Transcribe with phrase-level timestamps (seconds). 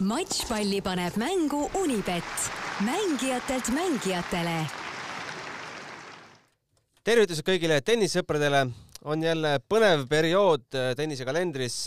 [0.00, 2.24] matšpalli paneb mängu Unibet,
[2.84, 4.64] mängijatelt mängijatele.
[7.04, 8.70] tervitused kõigile tennissõpradele,
[9.04, 11.84] on jälle põnev periood äh, tennise kalendris.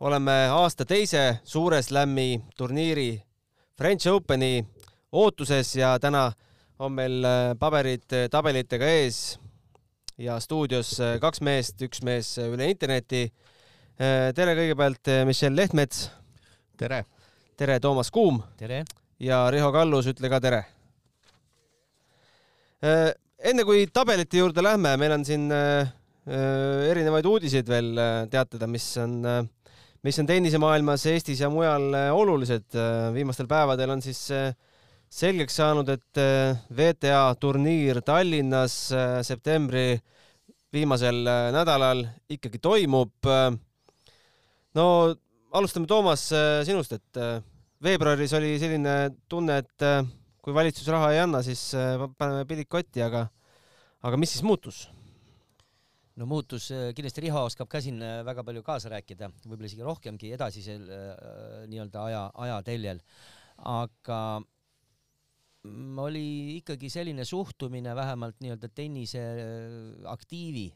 [0.00, 3.22] oleme aasta teise suure slam'i turniiri
[3.76, 4.64] French Openi
[5.12, 6.32] ootuses ja täna
[6.78, 9.38] on meil äh, paberid äh, tabelitega ees
[10.18, 13.32] ja stuudios kaks meest, üks mees üle interneti.
[14.34, 16.08] tere kõigepealt, Michelle Lehtmets
[16.80, 17.04] tere!
[17.60, 18.40] tere, Toomas Kuum!
[18.56, 18.84] tere!
[19.20, 20.60] ja Riho Kallus, ütle ka tere!
[22.80, 23.10] Äh,
[23.50, 25.90] enne kui tabelite juurde lähme, meil on siin äh,
[26.24, 27.92] äh, erinevaid uudiseid veel
[28.32, 29.20] teatada, mis on,
[30.06, 32.72] mis on tennisemaailmas Eestis ja mujal olulised.
[33.12, 34.22] viimastel päevadel on siis
[35.10, 36.20] selgeks saanud, et
[36.72, 38.76] WTA turniir Tallinnas
[39.26, 39.98] septembri
[40.72, 43.28] viimasel nädalal ikkagi toimub.
[44.78, 44.86] no
[45.50, 47.40] alustame, Toomas, äh, sinust, et äh,
[47.82, 48.94] veebruaris oli selline
[49.30, 50.04] tunne, et äh,
[50.40, 51.70] kui valitsus raha ei anna, siis
[52.18, 53.26] paneme pillid kotti, aga,
[54.06, 54.86] aga mis siis muutus?
[56.20, 56.66] no muutus,
[56.96, 60.82] kindlasti Riho oskab ka siin väga palju kaasa rääkida, võib-olla isegi rohkemgi edasisel
[61.70, 63.00] nii-öelda aja, ajateljel,
[63.70, 64.18] aga
[66.04, 66.26] oli
[66.58, 69.22] ikkagi selline suhtumine vähemalt nii-öelda tennise
[70.12, 70.66] aktiivi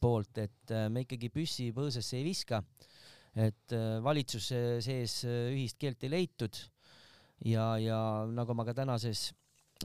[0.00, 2.60] poolt, et me ikkagi püssi põõsasse ei viska
[3.34, 6.56] et äh, valitsuse sees äh, ühist keelt ei leitud.
[7.46, 9.30] Ja, ja nagu ma ka tänases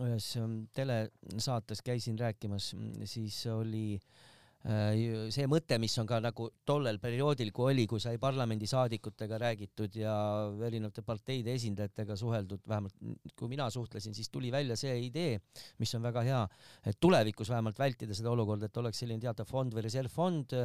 [0.04, 2.74] ühes ähm, telesaates käisin rääkimas,
[3.08, 4.35] siis oli Äh,
[4.66, 10.16] see mõte, mis on ka nagu tollel perioodil, kui oli, kui sai parlamendisaadikutega räägitud ja
[10.66, 12.96] erinevate parteide esindajatega suheldud, vähemalt
[13.38, 15.38] kui mina suhtlesin, siis tuli välja see idee,
[15.78, 16.40] mis on väga hea,
[16.82, 20.58] et tulevikus vähemalt vältida seda olukorda, et oleks selline teatav fond või reservfond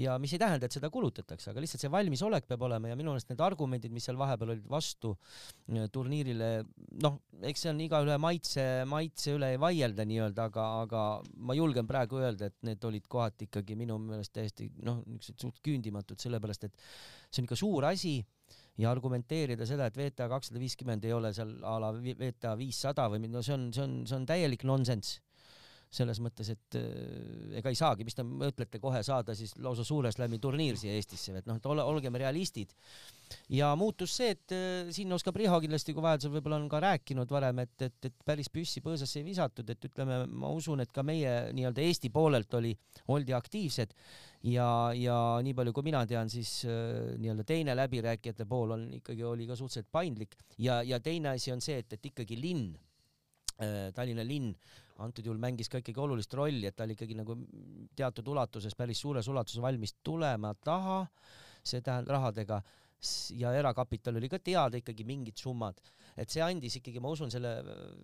[0.00, 3.12] ja mis ei tähenda, et seda kulutatakse, aga lihtsalt see valmisolek peab olema ja minu
[3.12, 6.50] meelest need argumendid, mis seal vahepeal olid vastu äh, turniirile,
[7.04, 11.04] noh, eks see on igaühe maitse, maitse üle ei vaielda nii-öelda, aga, aga
[11.36, 15.42] ma julgen praegu öelda, et need olid kohe kohati ikkagi minu meelest täiesti noh, niisugused
[15.42, 16.76] suht küündimatud, sellepärast et
[17.30, 18.16] see on ikka suur asi
[18.78, 23.26] ja argumenteerida seda, et VTA kakssada viiskümmend ei ole seal a la VTA viissada või
[23.28, 25.20] no see on, see on, see on täielik nonsenss
[25.92, 30.10] selles mõttes, et äh, ega ei saagi, mis te mõtlete kohe saada siis lausa suure
[30.12, 32.74] slam'i turniir siia Eestisse, et noh, et ole, olgem realistid.
[33.52, 37.30] ja muutus see, et äh, siin oskab Riho kindlasti, kui vajadusel võib-olla on ka rääkinud
[37.30, 41.04] varem, et, et, et päris püssi põõsasse ei visatud, et ütleme, ma usun, et ka
[41.06, 42.74] meie nii-öelda Eesti poolelt oli,
[43.14, 43.94] oldi aktiivsed
[44.50, 49.24] ja, ja nii palju, kui mina tean, siis äh, nii-öelda teine läbirääkijate pool on ikkagi,
[49.24, 52.74] oli ka suhteliselt paindlik ja, ja teine asi on see, et, et ikkagi linn
[53.96, 54.52] Tallinna linn
[55.02, 57.36] antud juhul mängis ka ikkagi olulist rolli, et ta oli ikkagi nagu
[57.96, 61.04] teatud ulatuses, päris suures ulatuses valmis tulema taha,
[61.64, 62.62] see tähendab rahadega.
[63.36, 65.76] Ja erakapital oli ka teada ikkagi mingid summad,
[66.16, 67.50] et see andis ikkagi, ma usun, selle,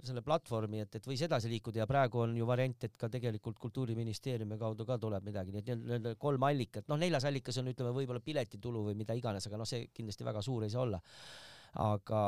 [0.04, 3.56] selle platvormi, et, et võis edasi liikuda ja praegu on ju variant, et ka tegelikult
[3.62, 7.94] Kultuuriministeeriumi kaudu ka tuleb midagi, nii et nii-öelda kolm allikat, noh, neljas allikas on, ütleme,
[7.96, 11.00] võib-olla piletitulu või mida iganes, aga noh, see kindlasti väga suur ei saa olla.
[11.80, 12.22] aga,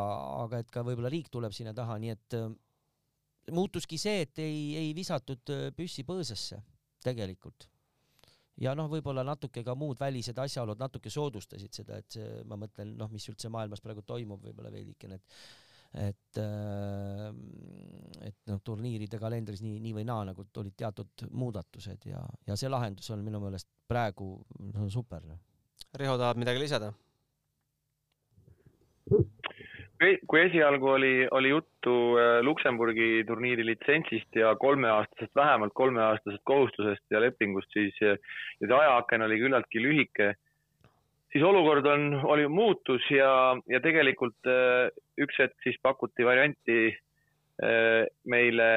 [0.46, 2.38] aga et ka võib-olla riik tuleb sinna taha, nii et
[3.52, 6.60] muutuski see, et ei, ei visatud äh, püssi põõsasse
[7.04, 7.68] tegelikult.
[8.60, 12.94] ja noh, võib-olla natuke ka muud välised asjaolud natuke soodustasid seda, et see, ma mõtlen,
[12.96, 15.38] noh, mis üldse maailmas praegu toimub, võib-olla veidikene, et
[15.94, 17.28] et äh,
[18.26, 22.70] et noh, turniiride kalendris nii, nii või naa nagu olid teatud muudatused ja, ja see
[22.70, 24.34] lahendus on minu meelest praegu
[24.72, 25.22] no, super.
[25.94, 26.90] Riho tahab midagi lisada?
[30.26, 37.20] Kui esialgu oli, oli juttu äh, Luksemburgi turniiri litsentsist ja kolmeaastasest, vähemalt kolmeaastasest kohustusest ja
[37.22, 38.16] lepingust, siis ja
[38.60, 40.32] see ajaaken oli küllaltki lühike,
[41.32, 48.04] siis olukord on, oli muutus ja, ja tegelikult äh, üks hetk siis pakuti varianti äh,
[48.24, 48.68] meile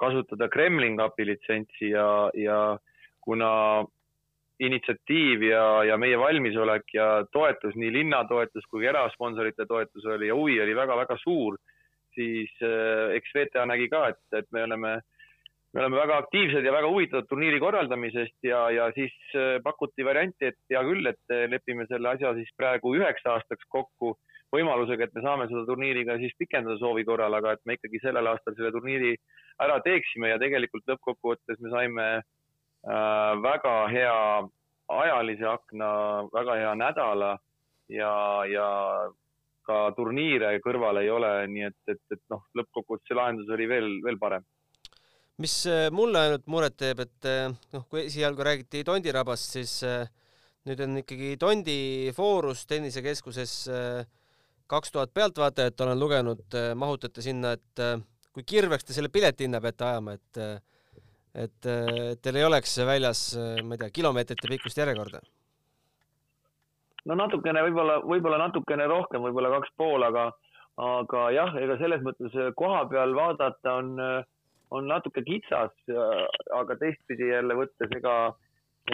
[0.00, 2.78] kasutada Kremlin Cupi litsentsi ja, ja
[3.24, 3.84] kuna
[4.62, 10.36] initsiatiiv ja, ja meie valmisolek ja toetus, nii linna toetus kui erasponsorite toetus oli ja
[10.38, 11.58] huvi oli väga-väga suur,
[12.14, 14.92] siis äh, eks VTA nägi ka, et, et me oleme,
[15.74, 20.52] me oleme väga aktiivsed ja väga huvitatud turniiri korraldamisest ja, ja siis äh, pakuti varianti,
[20.52, 24.14] et hea küll, et lepime selle asja siis praegu üheks aastaks kokku
[24.54, 27.98] võimalusega, et me saame seda turniiri ka siis pikendada soovi korral, aga et me ikkagi
[28.04, 29.16] sellel aastal selle turniiri
[29.66, 32.33] ära teeksime ja tegelikult lõppkokkuvõttes me saime Äh,
[32.84, 34.16] väga hea
[34.92, 35.90] ajalise akna,
[36.32, 37.30] väga hea nädala
[37.88, 38.14] ja,
[38.48, 38.66] ja
[39.64, 43.88] ka turniire kõrval ei ole, nii et, et, et noh, lõppkokkuvõttes see lahendus oli veel,
[44.04, 44.44] veel parem.
[45.40, 49.78] mis äh, mulle ainult muret teeb, et äh, noh, kui esialgu räägiti Tondirabast, siis
[50.68, 53.56] nüüd on ikkagi Tondi Foorus tennisekeskuses
[54.68, 56.44] kaks tuhat pealtvaatajat olen lugenud,
[56.76, 57.82] mahutate sinna, et
[58.32, 60.40] kui kirveks te selle piletihinna peate ajama, et
[61.34, 63.24] et, et teil ei oleks väljas,
[63.62, 65.22] ma ei tea, kilomeetrite pikkust järjekorda?
[67.08, 70.28] no natukene, võib-olla, võib-olla natukene rohkem, võib-olla kaks pool, aga,
[70.80, 73.92] aga jah, ega selles mõttes koha peal vaadata on,
[74.74, 75.74] on natuke kitsas,
[76.60, 78.16] aga teistpidi jälle võttes, ega,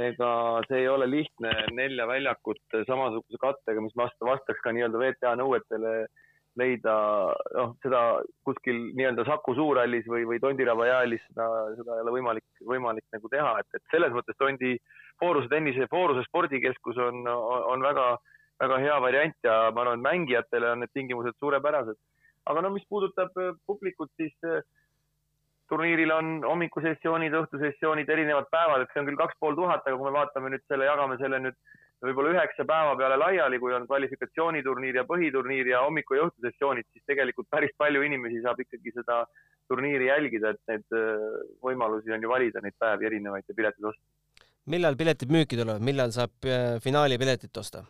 [0.02, 0.32] ega
[0.69, 5.94] see ei ole lihtne nelja väljakut samasuguse kattega, mis vasta, vastaks ka nii-öelda VTA nõuetele
[6.61, 6.95] leida,
[7.57, 8.01] noh, seda
[8.47, 11.47] kuskil nii-öelda Saku Suurhallis või, või Tondiraba jäähallis, seda,
[11.79, 14.77] seda ei ole võimalik, võimalik nagu teha, et, et selles mõttes Tondi
[15.21, 18.07] Fooruse tennise, Fooruse spordikeskus on, on, on väga,
[18.62, 21.99] väga hea variant ja ma arvan, et mängijatele on need tingimused suurepärased.
[22.51, 24.62] aga no mis puudutab äh, publikut, siis äh,
[25.71, 30.09] turniiril on hommikusessioonid, õhtusessioonid, erinevad päevad, et see on küll kaks pool tuhat, aga kui
[30.09, 31.59] me vaatame nüüd selle, jagame selle nüüd
[32.05, 37.05] võib-olla üheksa päeva peale laiali, kui on kvalifikatsiooniturniir ja põhiturniir ja hommiku ja õhtusessioonid, siis
[37.08, 39.23] tegelikult päris palju inimesi saab ikkagi seda
[39.70, 44.05] turniiri jälgida, et neid äh, võimalusi on ju valida, neid päevi erinevaid ja piletid osta.
[44.70, 47.85] millal piletid müüki tulevad, millal saab äh, finaali piletit osta?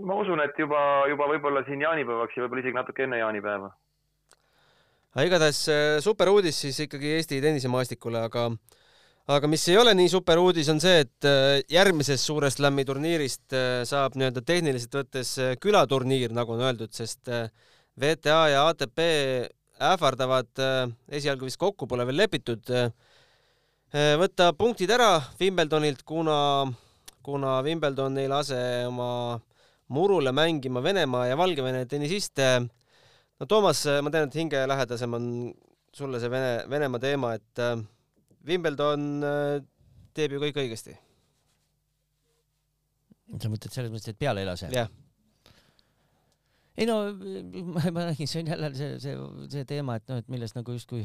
[0.00, 0.80] ma usun, et juba,
[1.10, 3.72] juba võib-olla siin jaanipäevaks ja võib-olla isegi natuke enne jaanipäeva.
[5.16, 8.50] aga igatahes äh, super uudis siis ikkagi Eesti tennisemaastikule, aga
[9.30, 13.54] aga mis ei ole nii super uudis, on see, et äh, järgmisest Suure Slami turniirist
[13.54, 17.30] äh, saab nii-öelda tehniliselt võttes äh, külaturniir, nagu on öeldud, sest
[18.00, 19.02] VTA ja ATP
[19.80, 20.50] ähvardavad,
[21.08, 22.68] esialgu vist kokku pole veel lepitud,
[24.20, 26.36] võtta punktid ära Wimbledonilt, kuna,
[27.24, 29.38] kuna Wimbledon ei lase oma
[29.96, 32.50] murule mängima Venemaa ja Valgevene tennisiste.
[32.60, 35.30] no Toomas, ma tean, et hingelähedasem on
[35.96, 37.64] sulle see Vene, Venemaa teema, et
[38.46, 39.60] Wimbledon äh,
[40.16, 40.96] teeb ju kõik õigesti.
[43.38, 44.70] sa mõtled selles mõttes, et peale ei lase?
[44.74, 44.90] jah.
[46.76, 49.18] ei no ma, ma räägin, see on jälle see, see,
[49.54, 51.04] see teema, et noh, et milles nagu justkui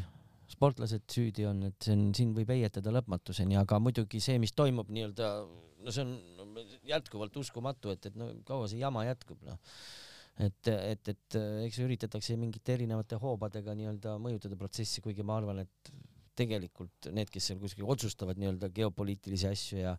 [0.49, 4.89] sportlased süüdi on, et see on, siin võib heietada lõpmatuseni, aga muidugi see, mis toimub
[4.93, 5.29] nii-öelda,
[5.85, 9.59] no see on jätkuvalt uskumatu, et, et no kaua see jama jätkub, noh
[10.35, 15.93] et, et, et eks üritatakse mingite erinevate hoobadega nii-öelda mõjutada protsessi, kuigi ma arvan, et
[16.37, 19.95] tegelikult need, kes seal kuskil otsustavad nii-öelda geopoliitilisi asju ja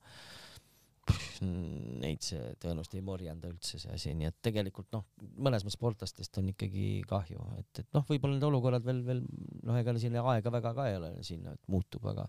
[1.06, 5.06] pff, neid see tõenäoliselt ei morjenda üldse see asi, nii et tegelikult noh,
[5.38, 9.78] mõnes mõttes sportlastest on ikkagi kahju, et, et noh, võib-olla need olukorrad veel, veel noh,
[9.78, 12.26] ega siin aega väga ka ei ole siin, et muutub, aga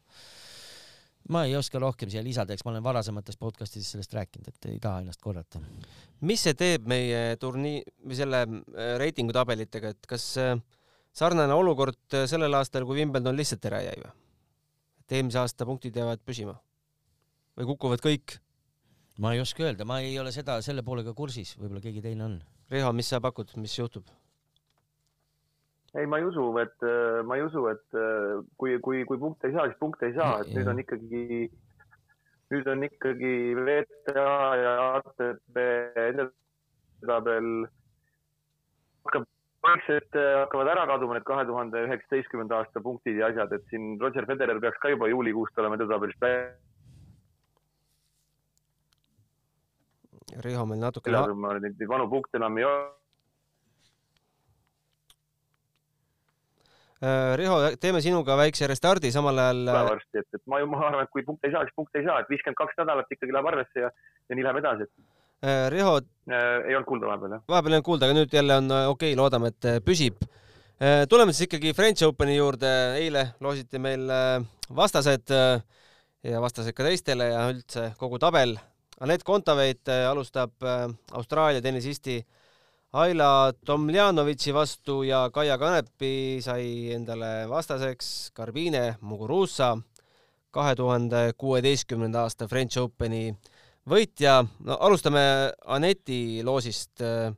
[1.34, 4.80] ma ei oska rohkem siia lisada, eks ma olen varasemates podcastides sellest rääkinud, et ei
[4.84, 5.62] taha ennast korrata.
[6.22, 10.56] mis see teeb meie turniir või selle äh, reitingutabelitega, et kas äh,
[11.18, 14.14] sarnane olukord äh, sellel aastal, kui Wimbledon lihtsalt ära jäi või?
[15.02, 16.58] et eelmise aasta punktid jäävad püsima
[17.58, 18.38] või kukuvad kõik?
[19.24, 22.40] ma ei oska öelda, ma ei ole seda selle poolega kursis, võib-olla keegi teine on.
[22.70, 24.10] Riho, mis sa pakud, mis juhtub?
[25.98, 29.50] ei, ma ei usu, et äh, ma ei usu, et äh, kui, kui, kui punkte
[29.50, 31.24] ei saa, siis punkte ei saa, et nüüd on ikkagi,
[32.54, 34.28] nüüd on ikkagi VTA
[34.62, 35.58] ja ATP
[36.04, 37.50] edetabel
[39.08, 39.26] hakkab
[39.68, 43.96] vaikselt äh, hakkavad ära kaduma need kahe tuhande üheksateistkümnenda aasta punktid ja asjad, et siin
[44.02, 46.54] Roger Federer peaks ka juba juulikuust olema edetabelist välja.
[50.46, 51.12] Riho meil natuke.
[51.12, 52.88] neid vanu punkte enam ei ole.
[56.98, 59.68] Äh, Riho, teeme sinuga väikse restardi, samal ajal.
[59.92, 62.08] varsti, et, et ma ju, ma arvan, et kui punkte ei saa, siis punkte ei
[62.10, 63.92] saa, et viiskümmend kaks nädalat ikkagi läheb arvesse ja,
[64.30, 65.98] ja nii läheb edasi, et Äh, Riho.
[66.28, 67.44] Äh, ei olnud kuulda vahepeal, jah?
[67.48, 70.24] vahepeal ei olnud kuulda, aga nüüd jälle on äh, okei okay,, loodame, et püsib.
[71.10, 74.04] tuleme siis ikkagi French Openi juurde, eile loositi meil
[74.78, 78.54] vastased ja vastased ka teistele ja üldse kogu tabel.
[79.02, 80.54] Anett Kontaveit alustab
[81.18, 82.20] Austraalia tennisisti
[82.94, 89.76] Aila Tomljanovitši vastu ja Kaia Kanepi sai endale vastaseks Garbine Muguruza
[90.52, 93.36] kahe tuhande kuueteistkümnenda aasta French Openi
[93.88, 95.24] võitja, no alustame
[95.66, 97.34] Aneti loosist äh,.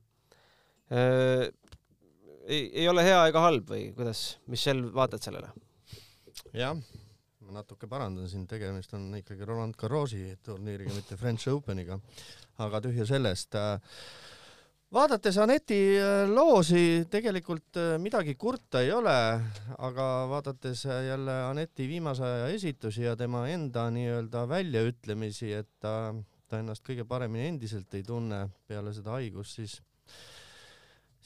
[0.89, 1.45] Äh,
[2.49, 5.51] ei, ei ole hea ega halb või kuidas, Michel, vaatad sellele?
[6.55, 6.73] jah,
[7.45, 11.99] ma natuke parandan sind, tegemist on ikkagi Roland Garrosi turniiriga, mitte French Openiga,
[12.65, 13.77] aga tühja sellest äh,
[14.95, 19.17] vaadates Aneti äh, loosi tegelikult äh, midagi kurta ei ole,
[19.77, 26.13] aga vaadates jälle Aneti viimase aja esitusi ja tema enda nii-öelda väljaütlemisi, et ta
[26.49, 29.79] ta ennast kõige paremini endiselt ei tunne peale seda haigust, siis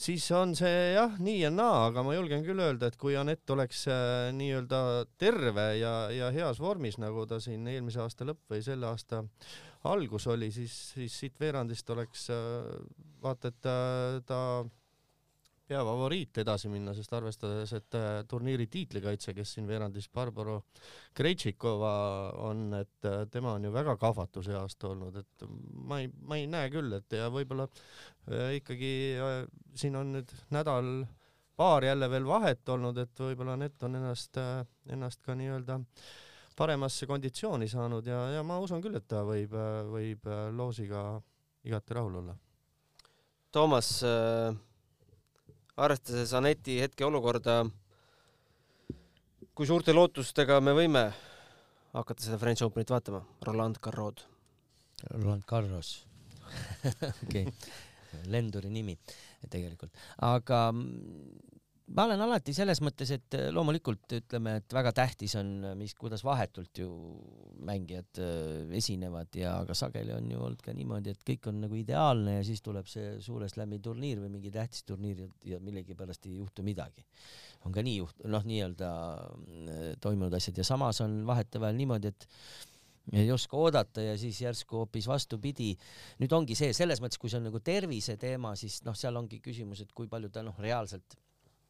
[0.03, 3.49] siis on see jah, nii ja naa, aga ma julgen küll öelda, et kui Anett
[3.53, 4.79] oleks äh, nii-öelda
[5.21, 9.23] terve ja, ja heas vormis, nagu ta siin eelmise aasta lõpp või selle aasta
[9.89, 12.29] algus oli, siis, siis siit veerandist oleks
[13.23, 13.75] vaata, et ta,
[14.27, 14.39] ta
[15.67, 20.57] peafavoriit edasi minna, sest arvestades, et äh, turniiri tiitlikaitse, kes siin veerandis Barbara
[21.15, 21.93] Krejtšikova
[22.43, 25.45] on, et äh, tema on ju väga kahvatu see aasta olnud, et
[25.87, 28.91] ma ei, ma ei näe küll, et ja võib-olla äh, ikkagi
[29.79, 30.91] siin on nüüd nädal
[31.55, 34.39] paar jälle veel vahet olnud, et võib-olla Nett on ennast,
[34.91, 35.79] ennast ka nii-öelda
[36.57, 39.55] paremasse konditsiooni saanud ja, ja ma usun küll, et ta võib,
[39.93, 40.27] võib
[40.57, 41.05] loosiga
[41.63, 42.35] igati rahul olla.
[43.53, 44.72] Toomas äh
[45.81, 47.63] arvestades Aneti hetkeolukorda,
[49.53, 51.07] kui suurte lootustega me võime
[51.93, 54.25] hakata seda French Openit vaatama, Roland Garrod?
[55.11, 55.95] Roland Garros
[57.25, 57.53] okei okay.,
[58.29, 58.93] lenduri nimi
[59.49, 60.67] tegelikult, aga
[61.91, 65.93] ma olen alati selles mõttes, et äh, loomulikult ütleme, et väga tähtis on, äh, mis,
[65.99, 66.89] kuidas vahetult ju
[67.67, 71.77] mängijad äh, esinevad ja aga sageli on ju olnud ka niimoodi, et kõik on nagu
[71.77, 76.37] ideaalne ja siis tuleb see suure slam'i turniir või mingi tähtis turniir ja millegipärast ei
[76.39, 77.03] juhtu midagi.
[77.67, 78.91] on ka nii juht-, noh, nii-öelda
[80.03, 82.27] toimunud asjad ja samas on vahetevahel niimoodi, et
[83.11, 85.73] ei oska oodata ja siis järsku hoopis vastupidi.
[86.19, 89.41] nüüd ongi see, selles mõttes, kui see on nagu tervise teema, siis noh, seal ongi
[89.43, 91.19] küsimus, et kui palju ta noh, reaalselt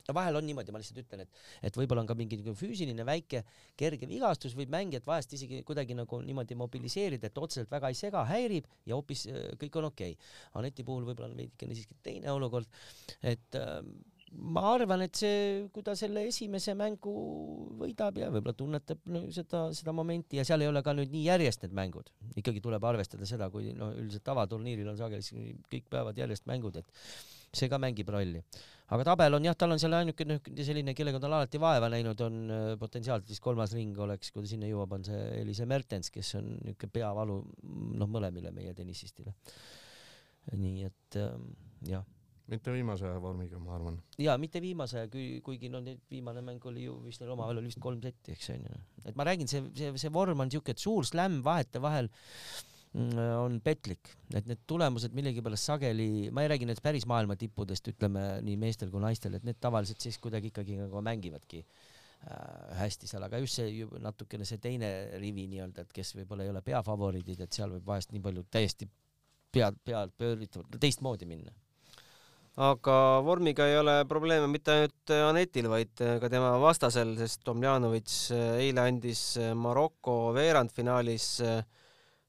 [0.07, 3.43] no vahel on niimoodi, ma lihtsalt ütlen, et, et võib-olla on ka mingi füüsiline väike
[3.79, 8.23] kerge vigastus võib mängijat vahest isegi kuidagi nagu niimoodi mobiliseerida, et otseselt väga ei sega,
[8.29, 10.15] häirib ja hoopis äh, kõik on okei.
[10.17, 10.31] Okay..
[10.59, 12.67] Aneti puhul võib-olla on veidikene siiski teine olukord,
[13.23, 13.79] et äh,
[14.33, 17.13] ma arvan, et see, kui ta selle esimese mängu
[17.79, 21.27] võidab ja võib-olla tunnetab no, seda, seda momenti ja seal ei ole ka nüüd nii
[21.27, 26.19] järjest need mängud, ikkagi tuleb arvestada seda, kui no üldiselt tavaturniiril on sageli kõik päevad
[26.19, 27.03] järjest mängud, et
[27.53, 28.41] see ka mängib rolli.
[28.93, 30.25] aga tabel on jah, tal on seal ainuke
[30.65, 34.43] selline, kellega ta on alati vaeva näinud, on äh, potentsiaalselt vist kolmas ring oleks, kui
[34.43, 37.39] ta sinna jõuab, on see Elise Mertens, kes on niisugune peavalu
[38.01, 39.33] noh, mõlemile meie tennisistile.
[40.59, 41.53] nii et ähm,
[41.87, 42.03] jah
[42.51, 44.01] mitte viimase aja vormiga, ma arvan.
[44.19, 45.07] ja mitte viimase aja,
[45.45, 48.49] kuigi no nüüd viimane mäng oli ju vist neil omavahel oli vist kolm setti, eks
[48.57, 48.81] onju.
[49.05, 53.57] et ma räägin, see, see, see vorm on siuke, et suur slämm vahetevahel Mm, on
[53.65, 58.57] petlik, et need tulemused millegipärast sageli, ma ei räägi nüüd päris maailma tippudest, ütleme nii
[58.61, 63.41] meestel kui naistel, et need tavaliselt siis kuidagi ikkagi nagu mängivadki äh, hästi seal, aga
[63.41, 67.73] just see natukene see teine rivi nii-öelda, et kes võib-olla ei ole peafavoriidid, et seal
[67.73, 68.89] võib vahest nii palju täiesti
[69.53, 71.53] pead, pead pööritavalt teistmoodi minna.
[72.61, 72.95] Aga
[73.25, 78.17] vormiga ei ole probleeme mitte ainult Anetil, vaid ka tema vastasel, sest Tomjanovitš
[78.61, 81.63] eile andis Maroko veerandfinaalis äh,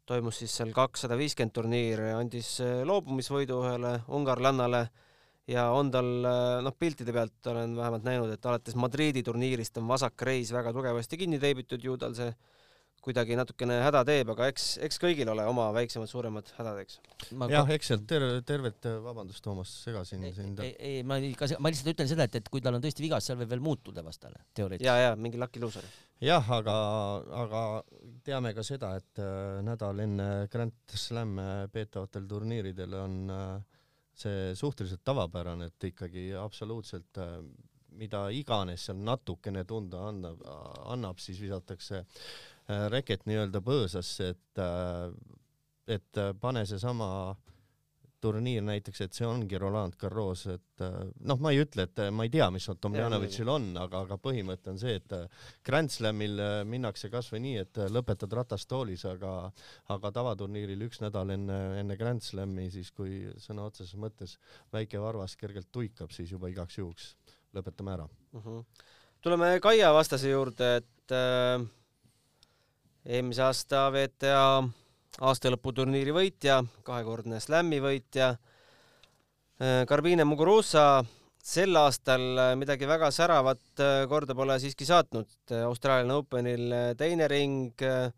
[0.08, 4.84] toimus siis seal kakssada viiskümmend turniir, andis äh, loobumisvõidu ühele ungarlannale
[5.50, 9.88] ja on tal, äh, noh, piltide pealt olen vähemalt näinud, et alates Madridi turniirist on
[9.88, 12.30] vasak reis väga tugevasti kinni teibitud, ju tal see
[13.04, 16.98] kuidagi natukene häda teeb, aga eks, eks kõigil ole oma väiksemad-suuremad hädad, eks.
[17.52, 20.62] jah, eks sealt terve, tervet, vabandust, Toomas, segasin sind.
[20.64, 23.26] ei, ei, ma ei, ma lihtsalt ütlen seda, et, et kui tal on tõesti vigas,
[23.28, 24.88] seal võib veel muutuda vastane, teoreetiliselt.
[24.88, 25.84] ja, ja mingi lucky loser.
[26.24, 26.78] jah, aga,
[27.42, 27.66] aga
[28.24, 33.44] teame ka seda, et äh, nädal enne Grand Slam'e peetavatel turniiridel on äh,
[34.16, 37.36] see suhteliselt tavapärane, et ikkagi absoluutselt äh,
[37.94, 40.40] mida iganes seal natukene tunda annab,
[40.90, 45.10] annab, siis visatakse Äh, reket nii-öelda põõsasse, et, äh,
[45.96, 47.08] et äh, pane seesama
[48.24, 50.80] turniir näiteks, et see ongi Roland Garros, et
[51.28, 54.80] noh, ma ei ütle, et ma ei tea, mis Tomjanovitšil on, aga, aga põhimõte on
[54.80, 55.12] see, et
[55.60, 59.34] Grand Slamil minnakse kasvõi nii, et lõpetad ratastoolis, aga,
[59.92, 64.38] aga tavaturniiril üks nädal enne, enne Grand Slami, siis kui sõna otseses mõttes
[64.72, 67.12] väike varvas kergelt tuikab, siis juba igaks juhuks
[67.52, 68.40] lõpetame ära uh.
[68.40, 68.48] Mhm.
[68.48, 68.92] -huh.
[69.20, 71.83] tuleme Kaia vastase juurde, et äh
[73.04, 74.62] eelmise aasta VTA
[75.24, 78.32] aastalõputurniiri võitja, kahekordne slam'i võitja.
[79.86, 81.04] Garbine Muguruza
[81.44, 82.22] sel aastal
[82.56, 85.28] midagi väga säravat äh, korda pole siiski saatnud.
[85.66, 87.84] Austraalia Openil teine ring.
[87.84, 88.08] Äh,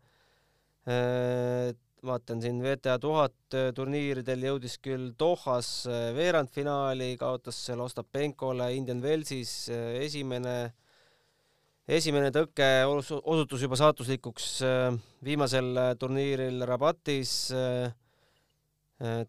[2.07, 9.67] vaatan siin VTA tuhat turniiridel jõudis küll Dohas äh, veerandfinaali, kaotas seal Ostapenkole Indian Wellsis
[9.99, 10.55] esimene
[11.87, 17.37] esimene tõke osutus juba saatuslikuks äh, viimasel äh, turniiril Rabatis.
[17.55, 17.93] Äh,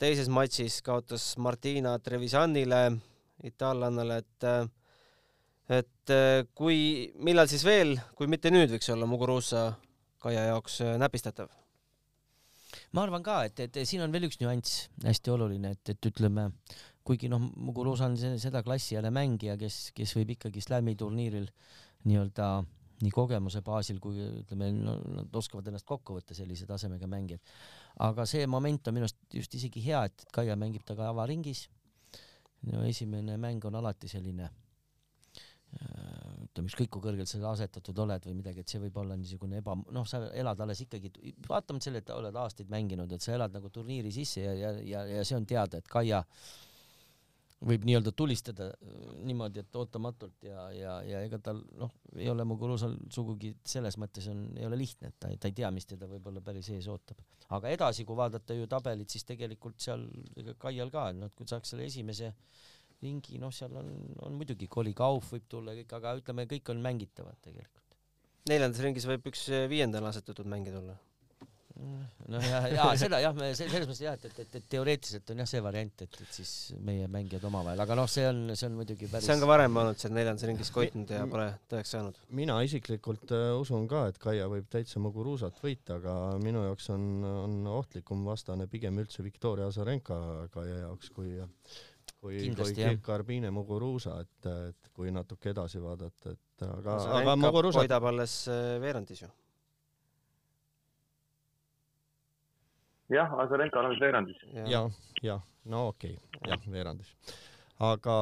[0.00, 2.86] teises matšis kaotas Martina Trevisanile,
[3.44, 4.46] itaallannale, et
[5.68, 6.12] et
[6.56, 6.78] kui,
[7.20, 9.66] millal siis veel, kui mitte nüüd, võiks olla Muguruza
[10.24, 11.50] Kaia jaoks näpistatav?
[12.96, 16.46] ma arvan ka, et, et siin on veel üks nüanss hästi oluline, et, et ütleme,
[17.04, 21.87] kuigi noh, Muguruza on seda klassi jälle mängija, kes, kes võib ikkagi slam'i turniiril äh,
[22.06, 22.50] nii-öelda
[22.98, 27.42] nii kogemuse baasil kui ütleme no,, nad oskavad ennast kokku võtta sellise tasemega mängijad.
[28.02, 31.68] aga see moment on minu arust just isegi hea, et Kaia mängib temaga avaringis.
[32.72, 34.50] no esimene mäng on alati selline
[35.68, 39.58] Äh, ütleme, ükskõik kui kõrgelt sa asetatud oled või midagi, et see võib olla niisugune
[39.60, 41.10] eba, noh, sa elad alles ikkagi,
[41.44, 45.02] vaatamata sellele, et oled aastaid mänginud, et sa elad nagu turniiri sisse ja, ja, ja,
[45.18, 46.22] ja see on teada, et Kaia
[47.66, 52.46] võib nii-öelda tulistada äh, niimoodi, et ootamatult ja, ja, ja ega tal noh, ei ole
[52.46, 56.06] Muguruzal sugugi selles mõttes on, ei ole lihtne, et ta, ta ei tea, mis teda
[56.10, 57.18] võib-olla päris ees ootab.
[57.56, 60.06] aga edasi, kui vaadata ju tabelit, siis tegelikult seal
[60.38, 62.32] ega Kaial ka, noh, kui saaks selle esimese
[63.02, 63.90] ringi, noh, seal on,
[64.26, 67.98] on muidugi Koli Kauf võib tulla kõik, aga ütleme, kõik on mängitavad tegelikult.
[68.48, 70.98] neljandas ringis võib üks viiendale asetatud mängija tulla.
[71.78, 75.42] No ja, ja seda jah, me selles mõttes jah, et, et, et, et teoreetiliselt on
[75.42, 76.52] jah see variant, et, et siis
[76.84, 79.28] meie mängijad omavahel, aga noh, see on, see on muidugi päris.
[79.28, 82.18] see on ka varem olnud seal neljandas ringis koitnud ja pole tõeks saanud.
[82.40, 87.06] mina isiklikult äh, usun ka, et Kaia võib täitsa Muguruzat võita, aga minu jaoks on,
[87.30, 90.18] on ohtlikum vastane pigem üldse Viktoria Azarenka
[90.54, 91.36] Kaia jaoks, kui
[92.18, 98.08] kui, kui Garbine Muguruza, et, et kui natuke edasi vaadata, et aga, aga Muguruza hoidab
[98.10, 99.30] alles äh, veerandis ju.
[103.12, 104.66] Jah, Azarenka on alles veerandis ja,.
[104.66, 107.14] jah, jah, no okei okay., jah, veerandis
[107.84, 108.14] aga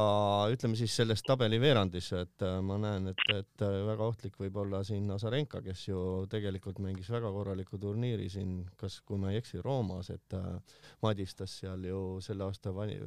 [0.52, 4.58] ütleme siis selles tabeli veerandis, et äh, ma näen, et, et äh, väga ohtlik võib
[4.60, 6.00] olla siin Azarenka, kes ju
[6.32, 11.56] tegelikult mängis väga korraliku turniiri siin, kas, kui ma ei eksi, Roomas, et äh, madistas
[11.62, 12.98] seal ju selle aasta vali,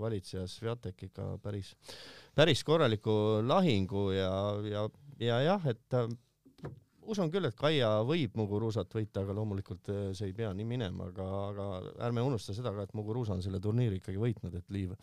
[0.00, 1.74] valitseja Sviatek ikka päris,
[2.34, 3.14] päris korraliku
[3.44, 4.32] lahingu ja,
[4.64, 4.88] ja,
[5.20, 6.00] ja jah, et
[7.10, 11.08] usun küll, et Kaia võib Muguruzat võita, aga loomulikult eh, see ei pea nii minema,
[11.10, 11.68] aga, aga
[12.08, 14.96] ärme unusta seda ka, et Muguruza on selle turniiri ikkagi võitnud, et Liiv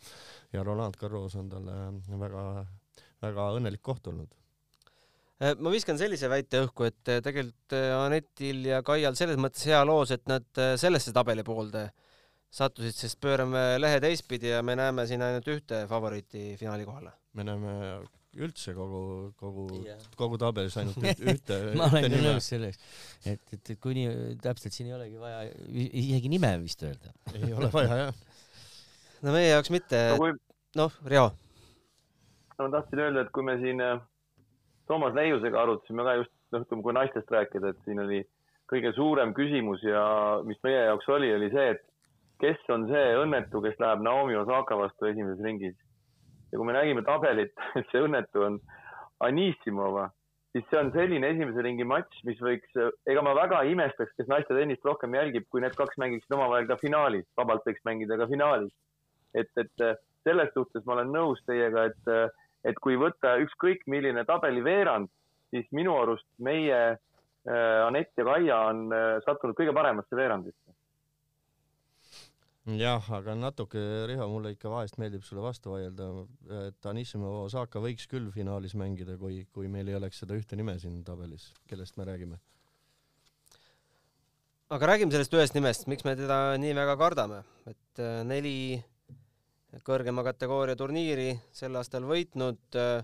[0.55, 1.77] ja Roland Garros on talle
[2.23, 2.43] väga,
[3.25, 4.35] väga õnnelik koht olnud.
[5.39, 10.11] Eh, ma viskan sellise väite õhku, et tegelikult Anetil ja Kaial selles mõttes hea loos,
[10.15, 10.47] et nad
[10.79, 11.89] sellesse tabelipoolde
[12.49, 17.13] sattusid, sest pöörame lehe teistpidi ja me näeme siin ainult ühte favoriiti finaali kohale.
[17.33, 17.75] me näeme
[18.37, 19.01] üldse kogu,
[19.39, 21.01] kogu yeah., kogu tabelis ainult
[21.33, 22.77] ühte ma olen ka nõus selleks,
[23.25, 24.05] et, et, et kuni
[24.43, 27.13] täpselt siin ei olegi vaja isegi nime vist öelda.
[27.33, 28.21] ei ole vaja jah.
[29.25, 30.03] no meie jaoks mitte
[30.77, 31.31] noh, Riho.
[32.59, 33.97] no ma tahtsin öelda, et kui me siin äh,
[34.89, 38.23] Toomas Leiusega arutasime ka just, noh, ütleme, kui naistest rääkida, et siin oli
[38.69, 40.03] kõige suurem küsimus ja
[40.45, 41.85] mis meie jaoks oli, oli see, et
[42.41, 45.77] kes on see õnnetu, kes läheb Naomi Osaka vastu esimeses ringis
[46.51, 48.57] ja kui me nägime tabelit, et see õnnetu on
[49.25, 50.07] Anissimova,
[50.53, 52.77] siis see on selline esimese ringi matš, mis võiks,
[53.09, 56.69] ega ma väga ei imestaks, kes naiste tennist rohkem jälgib, kui need kaks mängiksid omavahel
[56.69, 58.73] ka finaalis, vabalt võiks mängida ka finaalis.
[59.37, 59.83] et, et
[60.25, 62.33] selles suhtes ma olen nõus teiega, et,
[62.65, 65.11] et kui võtta ükskõik milline tabeliveerand,
[65.53, 70.68] siis minu arust meie äh, Anett ja Kaia on äh, sattunud kõige paremasse veerandisse
[72.77, 73.79] jah, aga natuke,
[74.09, 76.09] Riho, mulle ikka vahest meeldib sulle vastu vaielda,
[76.67, 80.75] et Anisimov Osaka võiks küll finaalis mängida, kui, kui meil ei oleks seda ühte nime
[80.81, 82.39] siin tabelis, kellest me räägime.
[84.69, 87.39] aga räägime sellest ühest nimest, miks me teda nii väga kardame,
[87.71, 88.83] et äh, neli
[89.85, 93.01] kõrgema kategooria turniiri sel aastal võitnud, äh,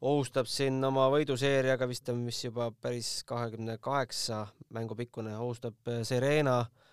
[0.00, 6.00] ohustab siin oma võiduseeriaga vist on, mis juba päris kahekümne kaheksa mängu pikkune, ohustab äh,
[6.08, 6.83] Serena äh,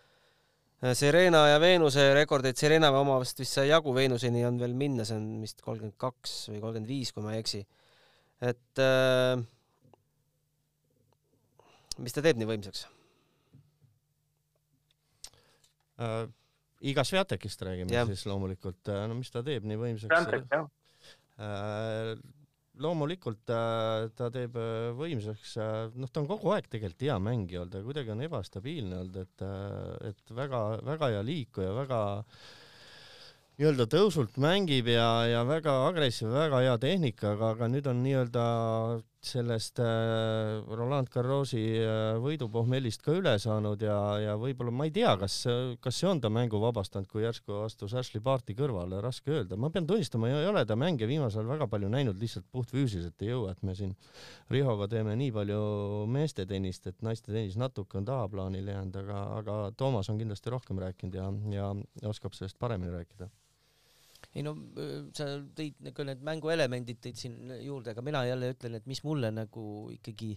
[0.82, 5.20] Serena ja Veenuse rekordeid, Serena oma vist vist sai jagu, Veenuseni on veel minna, see
[5.20, 7.62] on vist kolmkümmend kaks või kolmkümmend viis, kui ma ei eksi.
[8.41, 9.38] et äh,
[12.02, 12.88] mis ta teeb nii võimsaks
[16.02, 16.26] äh,?
[16.82, 18.08] iga Sviatekist räägime ja.
[18.10, 20.10] siis loomulikult, äh, no mis ta teeb nii võimsaks?
[20.17, 20.65] Sviatek, jah
[21.38, 22.15] äh,
[22.82, 27.63] loomulikult äh, ta teeb äh, võimsaks, äh, noh, ta on kogu aeg tegelikult hea mängija
[27.63, 29.46] olnud, aga kuidagi on ebastabiilne olnud, et,
[30.10, 32.02] et väga-väga hea liikuja, väga
[33.62, 38.46] nii-öelda tõusult mängib ja, ja väga agressiivne, väga hea tehnikaga, aga nüüd on nii-öelda
[39.26, 39.86] sellest äh,
[40.76, 45.36] Roland Garrosi äh, võidupohmellist ka üle saanud ja, ja võib-olla ma ei tea, kas,
[45.84, 49.60] kas see on ta mängu vabastanud, kui järsku astus Ashley Barti kõrvale, raske öelda.
[49.62, 53.30] ma pean tunnistama, ei ole ta mänge viimasel ajal väga palju näinud, lihtsalt puhtfüüsiliselt ei
[53.34, 53.94] jõua, et me siin
[54.52, 55.62] Rihoga teeme nii palju
[56.10, 60.82] meeste tennist, et naiste tennis natuke on tahaplaanile jäänud, aga, aga Toomas on kindlasti rohkem
[60.82, 61.72] rääkinud ja, ja
[62.10, 63.30] oskab sellest paremini rääkida
[64.36, 64.54] ei no
[65.17, 69.32] sa tõid nagu need mänguelemendid tõid siin juurde, aga mina jälle ütlen, et mis mulle
[69.36, 69.65] nagu
[69.98, 70.36] ikkagi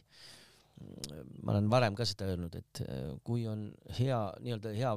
[1.42, 2.82] ma olen varem ka seda öelnud, et
[3.26, 4.94] kui on hea nii-öelda hea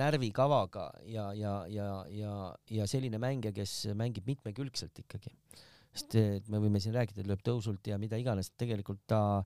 [0.00, 2.32] närvikavaga ja, ja, ja, ja,
[2.70, 5.34] ja selline mängija, kes mängib mitmekülgselt ikkagi,
[5.92, 9.42] sest et me võime siin rääkida, lööb tõusult ja mida iganes, tegelikult ta,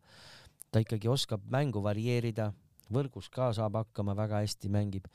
[0.71, 2.53] ta ikkagi oskab mängu varieerida,
[2.95, 5.11] võrgus ka saab hakkama, väga hästi mängib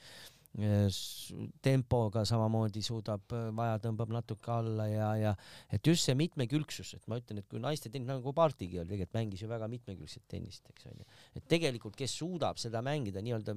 [0.52, 3.24] tempoga samamoodi suudab,
[3.56, 5.32] vaja tõmbab natuke alla ja, ja
[5.72, 9.16] et just see mitmekülgsus, et ma ütlen, et kui naiste tennis nagu Partigi oli, tegelikult
[9.16, 11.08] mängis ju väga mitmekülgset tennist, eks onju.
[11.40, 13.56] et tegelikult, kes suudab seda mängida nii-öelda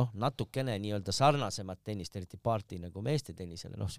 [0.00, 3.92] noh, natukene nii-öelda sarnasemat tennist, eriti Parti nagu meeste tennisele, noh,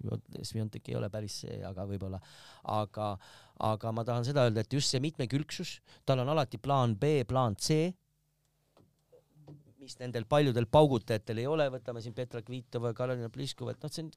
[0.44, 2.20] Sviontek ei ole päris see, aga võib-olla,
[2.76, 3.14] aga,
[3.70, 7.56] aga ma tahan seda öelda, et just see mitmekülgsus, tal on alati plaan B, plaan
[7.56, 7.88] C
[9.88, 13.92] mis nendel paljudel paugutajatel ei ole, võtame siin Petra Kvitova ja Karolina Pliskova, et noh,
[13.92, 14.10] see on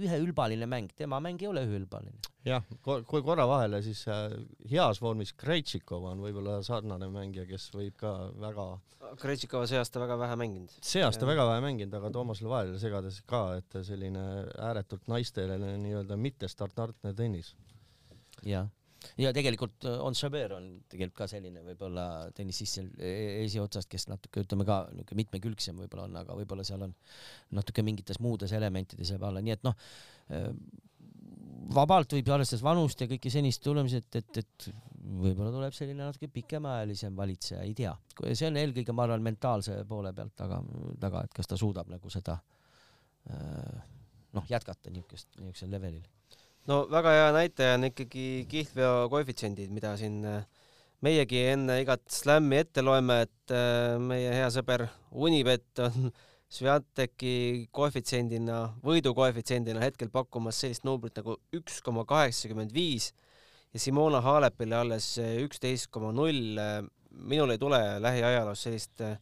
[0.00, 2.16] üheülbaline mäng, tema mäng ei ole üheülbaline.
[2.48, 4.32] jah, kui korra vahele, siis äh,
[4.70, 8.70] heas vormis Krejtšikova on võib-olla sarnane mängija, kes võib ka väga
[9.20, 10.72] Krejtšikova see aasta väga vähe mänginud.
[10.84, 11.30] see aasta ja.
[11.32, 14.24] väga vähe mänginud, aga Toomasele vahele segades ka, et selline
[14.70, 17.54] ääretult naistele nii-öelda mitte standardne tennis.
[18.46, 18.68] jah
[19.20, 22.06] ja tegelikult äh, On Chabert on tegelikult ka selline võib-olla
[22.36, 26.84] tennisist seal e-, esiotsast, kes natuke ütleme ka niisugune mitmekülgsem võib-olla on, aga võib-olla seal
[26.88, 26.94] on
[27.58, 29.78] natuke mingites muudes elementides jääb alla, nii et noh,
[30.34, 30.50] äh,
[31.74, 36.30] vabalt võib arvestades vanust ja kõike senist tulemas, et, et, et võib-olla tuleb selline natuke
[36.32, 37.94] pikemaajalisem valitseja, ei tea.
[38.32, 40.60] see on eelkõige, ma arvan, mentaalse poole pealt taga,
[41.00, 42.38] taga, et kas ta suudab nagu seda
[43.30, 43.82] äh,
[44.36, 46.06] noh, jätkata niisugust, niisugusel levelil
[46.68, 50.42] no väga hea näitaja on ikkagi kihlveo koefitsiendid, mida siin äh,
[51.04, 56.10] meiegi enne igat slämmi ette loeme, et äh, meie hea sõber Unibet on
[56.58, 63.10] Sviateki koefitsiendina, võidukoefitsiendina hetkel pakkumas sellist numbrit nagu üks koma kaheksakümmend viis
[63.76, 66.56] ja Simona Halepile alles üksteist koma null.
[67.10, 69.18] minul ei tule lähiajaloos sellist äh,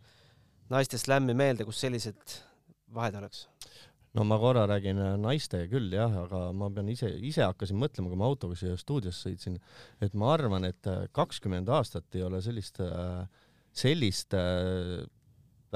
[0.70, 2.38] naiste slämmi meelde, kus sellised
[2.94, 3.46] vahed oleks
[4.16, 8.10] no ma korra räägin äh, naiste küll jah, aga ma pean ise, ise hakkasin mõtlema,
[8.12, 9.58] kui ma autoga siia stuudiosse sõitsin,
[10.02, 13.26] et ma arvan, et äh, kakskümmend aastat ei ole sellist, äh,
[13.76, 15.04] sellist äh,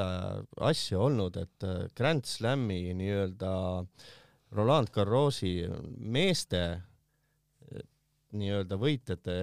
[0.00, 1.64] asja olnud, et
[1.98, 3.50] Grand Slami nii-öelda
[4.56, 5.58] Roland Garrosi
[5.98, 6.62] meeste
[8.38, 9.34] nii-öelda võitjate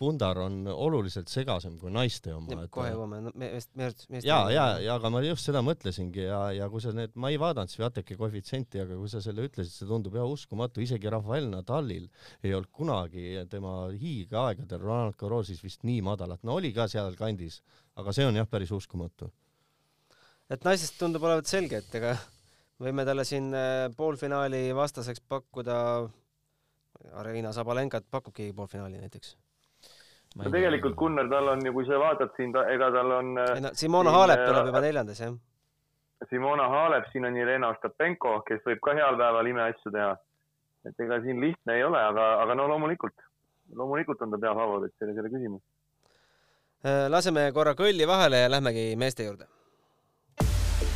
[0.00, 2.62] pundar on oluliselt segasem kui naiste oma.
[2.72, 4.26] kohe jõuame no, meest, meest, meest.
[4.26, 7.36] ja, ja, ja aga ma just seda mõtlesingi ja, ja kui sa need, ma ei
[7.40, 12.08] vaadanud Sviateki koefitsienti, aga kui sa selle ütlesid, see tundub jah uskumatu, isegi Rafael Nadalil
[12.40, 17.60] ei olnud kunagi tema hiigeaegadel Ronald Garrosis vist nii madalat, no oli ka sealkandis,
[18.00, 19.28] aga see on jah, päris uskumatu.
[20.50, 22.16] et naisest tundub olevat selge, et ega
[22.80, 25.76] võime talle siin äh, poolfinaali vastaseks pakkuda
[27.20, 29.36] Arina Sabalenkat pakubki poolfinaali näiteks
[30.38, 33.32] no tegelikult Gunnar, tal on ju, kui sa vaatad siin, ega tal on.
[33.66, 35.36] No, Simona Halep tuleb juba neljandas, jah.
[36.30, 40.16] Simona Halep, siin on Jelena Ostapenko, kes võib ka heal päeval imeasju teha.
[40.88, 43.12] et ega siin lihtne ei ole, aga, aga no loomulikult,
[43.76, 45.62] loomulikult on ta peafavoriit, selles ei ole küsimus.
[46.80, 49.44] Äh, laseme korra kõlli vahele ja lähmegi meeste juurde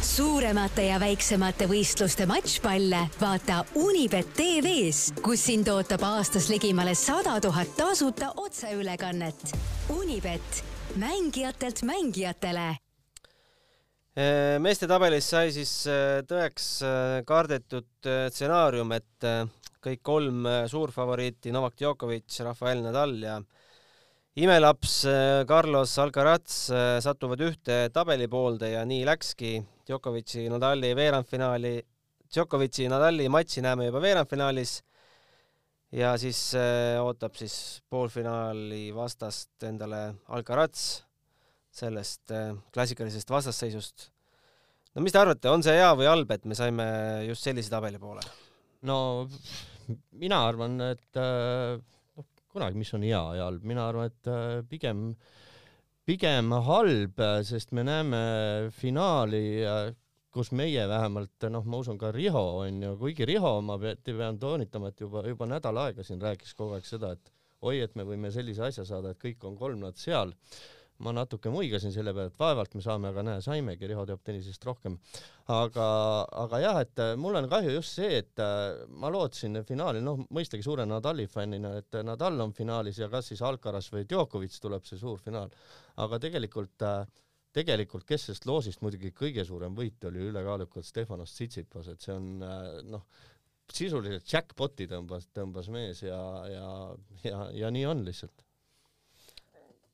[0.04, 7.74] suuremate ja väiksemate võistluste matšpalle vaata Unibet tv-s, kus sind ootab aastas ligimale sada tuhat
[7.76, 9.54] tasuta otseülekannet.
[9.92, 10.62] Unibet,
[11.00, 12.78] mängijatelt mängijatele äh,
[14.62, 17.88] meeste tabelis sai siis äh, tõeks äh, kardetud
[18.30, 19.28] stsenaarium, et
[19.84, 23.36] kõik kolm suurfavoriiti Novak Djokovic, Rafael Nadal ja
[24.34, 24.96] imelaps
[25.46, 26.56] Carlos Alcaraz
[27.04, 29.52] satuvad ühte tabelipoolde ja nii läkski
[29.86, 31.76] Djokovic'i, Nadali veerandfinaali,
[32.32, 34.78] Djokovic'i, Nadali matši näeme juba veerandfinaalis
[35.94, 37.56] ja siis äh, ootab siis
[37.90, 40.00] poolfinaali vastast endale
[40.34, 41.04] Alcaraz
[41.74, 44.08] sellest äh, klassikalisest vastasseisust.
[44.94, 46.86] no mis te arvate, on see hea või halb, et me saime
[47.28, 48.24] just sellise tabeli poole?
[48.88, 48.98] no
[50.18, 51.78] mina arvan, et äh,
[52.54, 55.32] kunagi, mis on hea ja halb, mina arvan, et äh, pigem äh,
[56.04, 58.18] pigem halb, sest me näeme
[58.76, 59.44] finaali,
[60.34, 64.90] kus meie vähemalt, noh, ma usun ka Riho on ju, kuigi Riho, ma pean toonitama,
[64.92, 67.32] et juba, juba nädal aega siin rääkis kogu aeg seda, et
[67.64, 70.34] oi, et me võime sellise asja saada, et kõik on kolm nad seal
[71.02, 74.64] ma natuke muigasin selle peale, et vaevalt me saame, aga näe, saimegi, Riho teab tennisest
[74.66, 74.98] rohkem.
[75.50, 75.86] aga,
[76.44, 80.22] aga jah, et äh, mul on kahju just see, et äh, ma lootsin finaali, noh,
[80.30, 84.86] mõistagi suure Nadali fännina, et Nadal on finaalis ja kas siis Alcaraz või Djokovic tuleb
[84.86, 85.50] see suur finaal.
[85.96, 87.04] aga tegelikult äh,
[87.54, 92.42] tegelikult, kes sellest loosist muidugi kõige suurem võit oli ülekaalukalt Stefanos Tsitsipas, et see on
[92.90, 93.04] noh,
[93.70, 96.18] sisuliselt jackpot'i tõmbas, tõmbas mees ja,
[96.50, 96.66] ja,
[97.22, 98.43] ja, ja nii on lihtsalt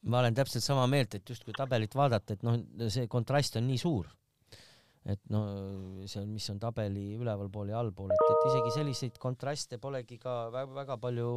[0.08, 2.56] ma olen täpselt sama meelt, et justkui tabelit vaadata, et noh,
[2.92, 4.08] see kontrast on nii suur.
[5.00, 5.38] et no
[6.04, 10.34] see on, mis on tabeli ülevalpool ja allpool, et, et isegi selliseid kontraste polegi ka
[10.52, 11.30] väga, väga palju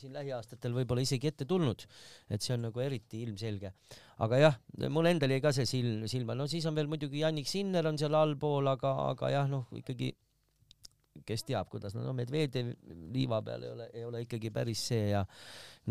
[0.00, 1.84] siin lähiaastatel võib-olla isegi ette tulnud,
[2.32, 3.74] et see on nagu eriti ilmselge.
[4.24, 7.50] aga jah, mul endal jäi ka see silm, silma, no siis on veel muidugi Jannik
[7.52, 10.14] Sinner on seal allpool, aga, aga jah, noh ikkagi
[11.28, 12.72] kes teab, kuidas no, on, Medvedev
[13.14, 15.20] liiva peal ei ole, ei ole ikkagi päris see ja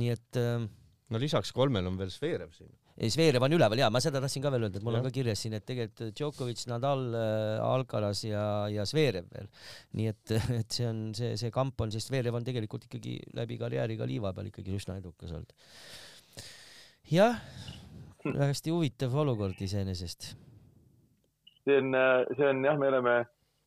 [0.02, 0.66] nii et äh,
[1.14, 2.72] no lisaks kolmele on veel Zverev siin.
[2.98, 5.02] ei, Zverev on üleval ja ma seda tahtsin ka veel öelda, et mul ja.
[5.02, 9.52] on ka kirjas siin, et tegelikult Djokovic, Nadal, äh, Alcaraz ja, ja Zverev veel.
[10.00, 13.60] nii et, et see on see, see kamp on, sest Zverev on tegelikult ikkagi läbi
[13.62, 15.54] karjääri ka liiva peal ikkagi üsna edukas olnud.
[17.12, 17.40] jah,
[18.26, 20.34] hästi huvitav olukord iseenesest.
[21.64, 21.96] see on,
[22.36, 23.22] see on jah, me oleme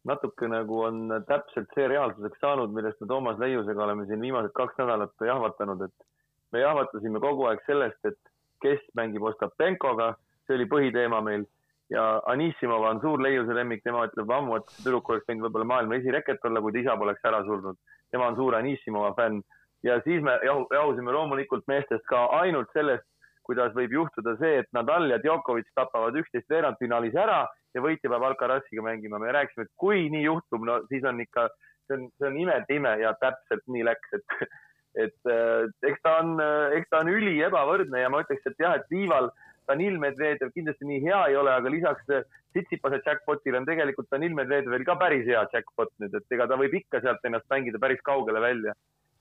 [0.07, 4.79] natuke nagu on täpselt see reaalsuseks saanud, millest me Toomas Leiusega oleme siin viimased kaks
[4.81, 6.07] nädalat jahvatanud, et
[6.53, 8.19] me jahvatasime kogu aeg sellest, et
[8.63, 10.15] kes mängib Ostapenkoga,
[10.47, 11.45] see oli põhiteema meil
[11.91, 15.69] ja Anissimova on suur leiuse lemmik, tema ütleb ammu, et see tüdruk oleks võinud võib-olla
[15.73, 17.79] maailma esireket olla, kui ta isa poleks ära surnud.
[18.11, 19.43] tema on suur Anissimova fänn
[19.87, 23.07] ja siis me jahu, jahusime loomulikult meestest ka ainult sellest,
[23.47, 28.25] kuidas võib juhtuda see, et Nadal ja Djokovic tapavad üksteist veerandfinaalis ära ja võitja peab
[28.27, 29.19] Alcaraziga mängima.
[29.19, 31.49] me rääkisime, et kui nii juhtub, no siis on ikka,
[31.87, 34.27] see on, see on imede ime ja täpselt nii läks, et
[34.97, 38.63] et äh, eks ta on, äh, eks ta on üli ebavõrdne ja ma ütleks, et
[38.63, 39.29] jah, et liival
[39.69, 44.35] Danil Medvedev kindlasti nii hea ei ole, aga lisaks äh, Tsitsipase jackpotile on tegelikult Danil
[44.37, 48.01] Medvedevil ka päris hea jackpot nüüd, et ega ta võib ikka sealt ennast mängida päris
[48.07, 48.73] kaugele välja.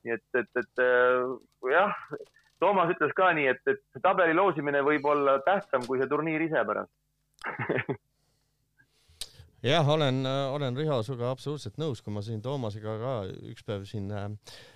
[0.06, 0.84] nii et, et, et
[1.74, 1.96] jah,
[2.62, 6.62] Toomas ütles ka nii, et, et tabeli loosimine võib olla tähtsam kui see turniir ise
[6.70, 6.94] pärast
[9.74, 10.22] jah, olen,
[10.54, 13.18] olen Riho sinuga absoluutselt nõus, kui ma siin Toomasega ka
[13.50, 14.75] üks päev siin äh, Äh,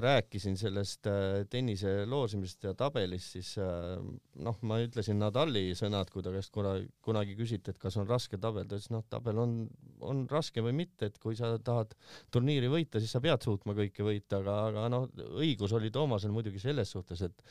[0.00, 3.98] rääkisin sellest äh, tennise loosimisest ja tabelist, siis äh,
[4.40, 8.40] noh, ma ütlesin Nadali sõnad, kui ta käest kunagi, kunagi küsiti, et kas on raske
[8.40, 9.58] tabel, ta ütles, noh, tabel on,
[10.00, 11.92] on raske või mitte, et kui sa tahad
[12.32, 15.04] turniiri võita, siis sa pead suutma kõike võita, aga, aga noh,
[15.36, 17.44] õigus oli Toomasel muidugi selles suhtes, et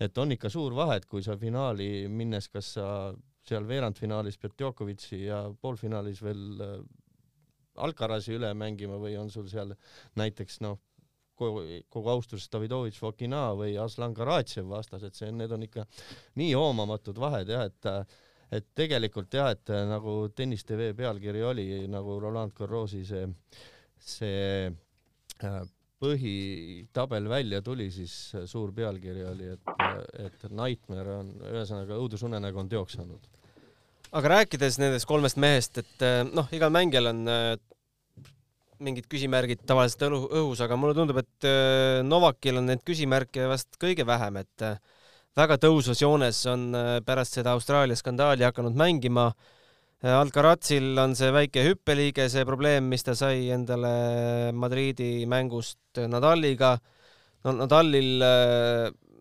[0.00, 2.86] et on ikka suur vahe, et kui sa finaali minnes, kas sa
[3.48, 6.62] seal veerandfinaalis pead Djokovic'i ja poolfinaalis veel
[7.80, 9.72] Alcarazi üle mängima või on sul seal
[10.20, 10.78] näiteks noh,
[11.40, 15.86] kogu, kogu austuses Davidovitš Fokina või Aslan Karatšev vastased, see, need on ikka
[16.40, 18.18] nii hoomamatud vahed jah, et
[18.50, 23.28] et tegelikult jah, et nagu Tennis tv pealkiri oli nagu Roland Garrosi see,
[24.02, 25.60] see äh,
[26.00, 28.14] põhitabel välja tuli, siis
[28.50, 29.72] suur pealkiri oli, et,
[30.24, 33.28] et Nightmare on, ühesõnaga õudusunenägu on teoks saanud.
[34.18, 37.22] aga rääkides nendest kolmest mehest, et noh, igal mängijal on
[38.84, 43.76] mingid küsimärgid tavaliselt õlu, õhus, aga mulle tundub, et äh, Novakil on neid küsimärke vast
[43.80, 44.78] kõige vähem, et äh,
[45.36, 49.30] väga tõusvas joones on äh, pärast seda Austraalia skandaali hakanud mängima.
[50.00, 53.90] Alcarazil on see väike hüppeliige, see probleem, mis ta sai endale
[54.56, 56.70] Madridi mängust Nadaliga.
[57.44, 58.24] no Nadalil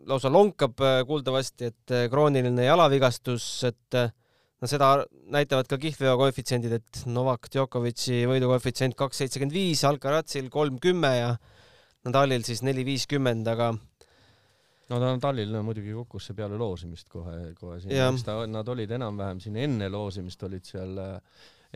[0.08, 4.00] lausa lonkab kuuldavasti, et krooniline jalavigastus, et
[4.60, 4.90] no seda
[5.32, 11.30] näitavad ka kihlveo koefitsiendid, et Novak Djokovic'i võidukoefitsient kaks seitsekümmend viis, Alcarazil kolm kümme ja
[12.08, 13.72] Nadalil siis neli viiskümmend, aga
[14.90, 19.42] no Nadalil no, muidugi kukkus see peale loosimist kohe, kohe siin, ta, nad olid enam-vähem
[19.44, 21.00] siin enne loosimist olid seal,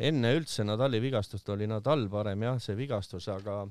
[0.10, 3.62] enne üldse Nadali vigastust oli Nadal parem jah, see vigastus, aga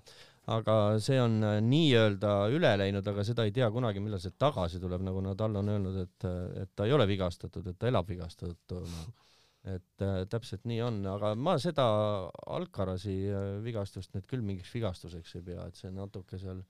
[0.51, 4.81] aga see on äh, nii-öelda üle läinud, aga seda ei tea kunagi, millal see tagasi
[4.83, 6.27] tuleb, nagu Nadal on öelnud, et,
[6.65, 9.05] et ta ei ole vigastatud, et ta elab vigastatuna.
[9.63, 11.85] et äh, täpselt nii on, aga ma seda
[12.51, 16.65] Alcarazi äh, vigastust nüüd küll mingiks vigastuseks ei pea, et see natuke seal,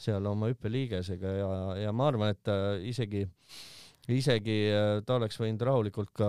[0.00, 3.26] seal oma hüppeliigesega ja, ja ma arvan, et äh, isegi
[4.10, 6.28] isegi äh, ta oleks võinud rahulikult ka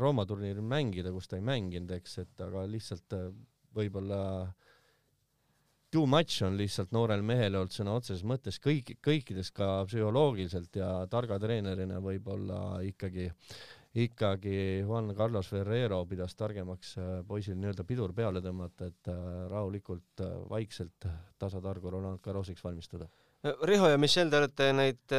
[0.00, 3.26] Rooma turniiril mängida, kus ta ei mänginud, eks, et aga lihtsalt äh,
[3.74, 4.69] võib-olla äh,
[5.90, 10.90] too much on lihtsalt noorel mehel olnud sõna otseses mõttes kõik, kõikides ka psühholoogiliselt ja
[11.10, 13.26] targa treenerina võib-olla ikkagi,
[14.04, 20.22] ikkagi Juan Carlos Ferrero pidas targemaks äh, poisil nii-öelda pidur peale tõmmata, et äh, rahulikult,
[20.22, 21.08] äh, vaikselt,
[21.42, 23.10] tasatargu Roland Garrosiks valmistuda.
[23.64, 25.14] Riho ja Michel, te olete neid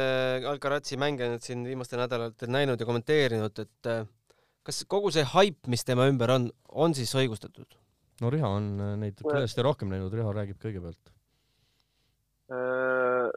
[0.46, 3.90] Alcarazzi mänge nüüd siin viimastel nädalatel näinud ja kommenteerinud, et
[4.62, 7.81] kas kogu see haip, mis tema ümber on, on siis õigustatud?
[8.20, 11.12] No Riho on äh, neid kindlasti rohkem näinud, Riho räägib kõigepealt.
[12.52, 13.30] Äh,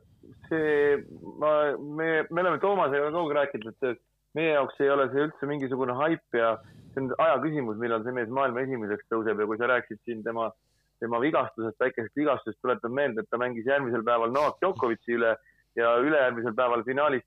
[0.49, 0.97] see,
[1.39, 4.03] ma, me, me oleme Toomasega kogu aeg rääkinud, et
[4.35, 6.55] meie jaoks ei ole see üldse mingisugune haip ja
[6.91, 10.23] see on aja küsimus, millal see mees maailma esimeseks tõuseb ja kui sa rääkisid siin
[10.25, 10.49] tema,
[11.03, 15.35] tema vigastusest, väikesest vigastusest, tuletan meelde, et ta mängis järgmisel päeval Novak Djokovic'i üle
[15.79, 17.25] ja ülejärgmisel päeval finaalis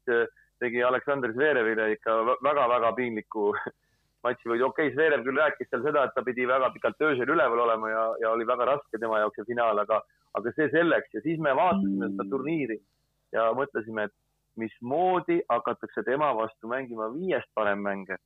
[0.61, 3.53] tegi Aleksandr Zverevile ikka väga-väga piinliku
[4.27, 7.35] matši võidu, okei okay,, Zverev küll rääkis seal seda, et ta pidi väga pikalt öösel
[7.35, 10.01] üleval olema ja, ja oli väga raske tema jaoks see finaal, aga,
[10.39, 12.79] aga see selleks ja siis me vaatasime seda turniiri
[13.37, 14.17] ja mõtlesime, et
[14.59, 18.17] mismoodi hakatakse tema vastu mängima viiest parem mänge.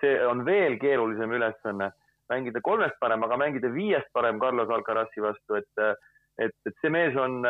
[0.00, 1.92] see on veel keerulisem ülesanne,
[2.28, 6.00] mängida kolmest parem, aga mängida viiest parem Carlos Alcarazi vastu, et,
[6.38, 7.46] et, et see mees on,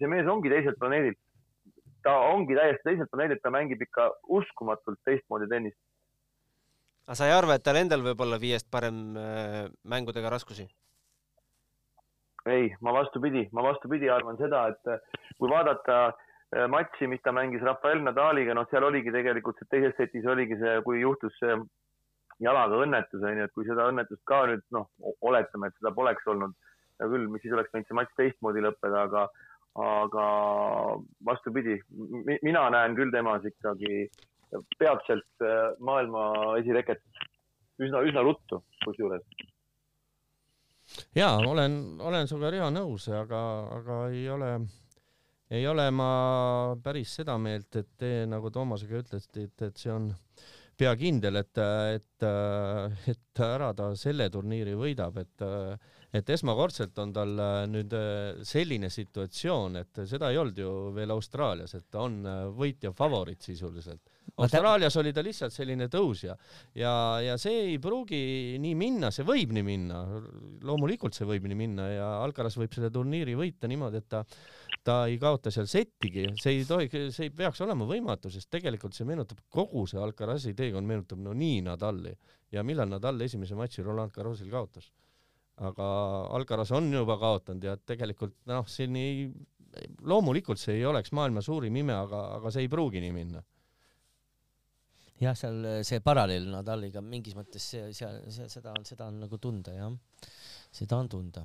[0.00, 1.20] see mees ongi teiselt planeedilt.
[2.04, 5.78] ta ongi täiesti teiselt planeedilt, ta mängib ikka uskumatult teistmoodi tennist.
[7.04, 10.66] Aga sa ei arva, et tal endal võib olla viiest parem äh, mängudega raskusi?
[12.44, 17.64] ei, ma vastupidi, ma vastupidi arvan seda, et kui vaadata äh, matši, mis ta mängis
[17.64, 21.56] Rafael Nadaliga, noh, seal oligi tegelikult see teises setis oligi see, kui juhtus see
[22.44, 24.88] jalaga õnnetus, onju, et kui seda õnnetust ka nüüd noh,
[25.24, 26.54] oletame, et seda poleks olnud,
[27.00, 29.24] hea küll, mis siis oleks võinud see matš teistmoodi lõppeda, aga,
[29.84, 30.26] aga
[31.26, 31.78] vastupidi,
[32.46, 34.06] mina näen küll temas ikkagi
[34.78, 36.28] peatselt äh, maailma
[36.60, 37.02] esireket
[37.82, 39.24] üsna, üsna ruttu kusjuures.
[41.16, 43.40] Ja olen, olen sinuga Riho nõus, aga,
[43.78, 44.50] aga ei ole,
[45.50, 46.10] ei ole ma
[46.84, 50.10] päris seda meelt, et te nagu Toomasega ütlesite, et, see on
[50.76, 51.62] pea kindel, et,
[51.96, 52.26] et,
[53.14, 55.50] et ära ta selle turniiri võidab, et
[56.14, 57.32] et esmakordselt on tal
[57.66, 57.94] nüüd
[58.46, 62.20] selline situatsioon, et seda ei olnud ju veel Austraalias, et ta on
[62.54, 66.34] võitja favoriit sisuliselt Austraalias oli ta lihtsalt selline tõusja
[66.74, 70.00] ja, ja see ei pruugi nii minna, see võib nii minna,
[70.66, 74.24] loomulikult see võib nii minna ja Alcaraz võib selle turniiri võita niimoodi, et ta,
[74.82, 78.98] ta ei kaota seal settigi, see ei tohi, see ei peaks olema võimatu, sest tegelikult
[78.98, 82.16] see meenutab kogu see Alcarazi teekond meenutab no nii Nadali.
[82.54, 84.90] Ja millal Nadal esimese matši Roland Garrosil kaotas.
[85.62, 85.86] aga
[86.34, 89.28] Alcaraz on juba kaotanud ja tegelikult noh, siin ei,
[90.02, 93.42] loomulikult see ei oleks maailma suurim ime, aga, aga see ei pruugi nii minna
[95.22, 99.38] jah, seal äh, see paralleel Nadaliga mingis mõttes see, seal, see, seda seda on nagu
[99.42, 99.92] tunda jah,
[100.74, 101.44] seda on tunda.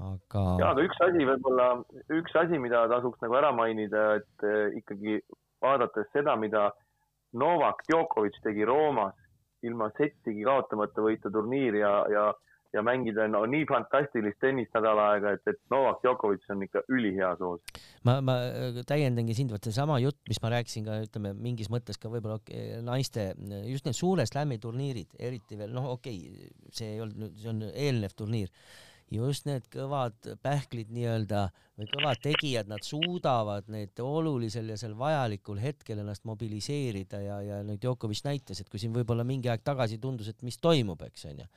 [0.00, 0.44] aga.
[0.62, 1.70] ja, aga üks asi võib-olla,
[2.16, 5.20] üks asi, mida tasuks nagu ära mainida, et äh, ikkagi
[5.60, 6.70] vaadates seda, mida
[7.36, 9.14] Novak Djokovic tegi Roomas
[9.62, 12.30] ilma settigi kaotamata võita turniiri ja, ja
[12.74, 17.32] ja mängida no nii fantastilist tennist nädal aega, et, et Novak Djokovic on ikka ülihea
[17.38, 17.62] soos.
[18.06, 22.00] ma, ma äh, täiendangi sind, vot seesama jutt, mis ma rääkisin ka, ütleme mingis mõttes
[22.00, 22.38] ka võib-olla
[22.86, 23.32] naiste,
[23.68, 27.66] just need suure slam'i turniirid, eriti veel noh, okei okay,, see ei olnud see on
[27.70, 28.52] eelnev turniir
[29.10, 35.58] just need kõvad pähklid nii-öelda või kõvad tegijad, nad suudavad need olulisel ja sel vajalikul
[35.62, 39.98] hetkel ennast mobiliseerida ja, ja nüüd Djokovic näitas, et kui siin võib-olla mingi aeg tagasi
[40.02, 41.48] tundus, et mis toimub, eks onju.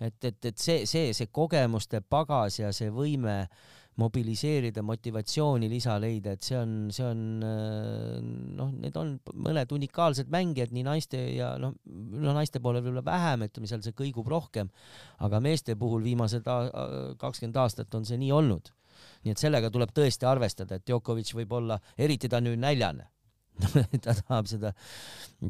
[0.00, 3.44] et, et, et see, see, see kogemuste pagas ja see võime
[3.98, 7.22] mobiliseerida, motivatsiooni lisa leida, et see on, see on
[8.56, 13.46] noh, need on mõned unikaalsed mängijad nii naiste ja noh, no naiste poolel võib-olla vähem,
[13.48, 14.70] ütleme seal see kõigub rohkem,
[15.26, 18.72] aga meeste puhul viimased kakskümmend aastat on see nii olnud.
[19.24, 23.08] nii et sellega tuleb tõesti arvestada, et Djokovic võib olla, eriti ta nüüd näljane
[24.04, 24.72] ta tahab seda,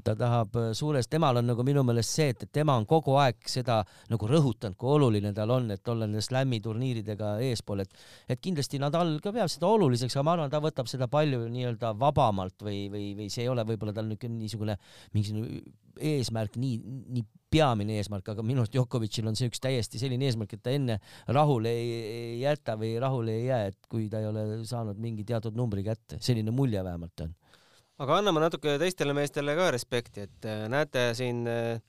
[0.04, 3.16] ta tahab äh, suures, temal on nagu minu meelest see, et, et tema on kogu
[3.20, 8.06] aeg seda nagu rõhutanud, kui oluline tal on, et olla nende slam'i turniiridega eespool, et
[8.30, 11.92] et kindlasti Nadal ka peab seda oluliseks, aga ma arvan, ta võtab seda palju nii-öelda
[12.00, 14.76] vabamalt või, või, või see ei ole võib-olla tal niisugune
[15.14, 15.60] mingisugune
[16.00, 16.78] eesmärk, nii,
[17.14, 20.74] nii peamine eesmärk, aga minu arust Djokovicil on see üks täiesti selline eesmärk, et ta
[20.74, 21.00] enne
[21.34, 25.26] rahule ei, ei jäta või rahule ei jää, et kui ta ei ole saanud mingi
[25.26, 27.34] teatud numbri kätte, selline mulje vähemalt on
[28.00, 31.80] aga anname natuke teistele meestele ka respekti, et äh, näete siin äh,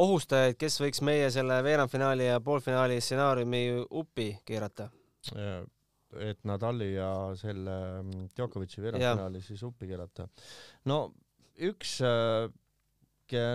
[0.00, 4.90] ohustajaid, kes võiks meie selle veerandfinaali ja poolfinaali stsenaariumi uppi keerata?
[6.10, 10.26] et Nadali ja selle mm, Djokovic'i veerandfinaali siis uppi keerata.
[10.90, 11.02] no
[11.68, 12.48] üks äh,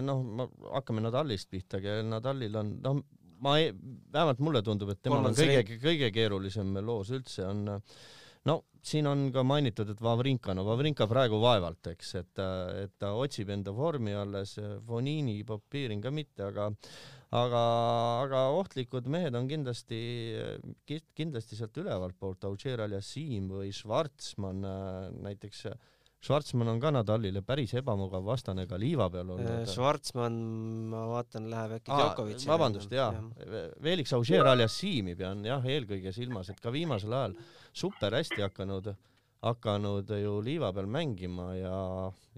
[0.05, 3.01] noh, hakkame Nadalist pihta, Nadalil on, noh,
[3.43, 3.73] ma ei,
[4.13, 7.97] vähemalt mulle tundub, et temal on kõige, kõige keerulisem loos üldse on äh,
[8.49, 12.41] no siin on ka mainitud, et Vavrinka, no Vavrinka praegu vaevalt, eks, et,
[12.83, 16.69] et ta otsib enda vormi alles, Fonini, Popirin ka mitte, aga
[17.35, 17.63] aga,
[18.23, 19.99] aga ohtlikud mehed on kindlasti,
[21.17, 24.63] kindlasti sealt ülevalt poolt, Auger Aliassim või Schwarzmann
[25.25, 25.65] näiteks
[26.23, 29.49] Schwarzmann on ka Nadalile päris ebamugav vastane ka liiva peal olnud.
[29.61, 30.37] Äh, Schwarzmann,
[30.89, 32.51] ma vaatan, läheb äkki Djokovicile.
[32.53, 33.65] vabandust, jaa ja..
[33.81, 37.35] Felix Auger Aliassimi pean jah eelkõige silmas, et ka viimasel ajal
[37.75, 38.89] super hästi hakanud,
[39.45, 41.77] hakanud ju liiva peal mängima ja,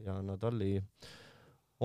[0.04, 0.74] ja Nadali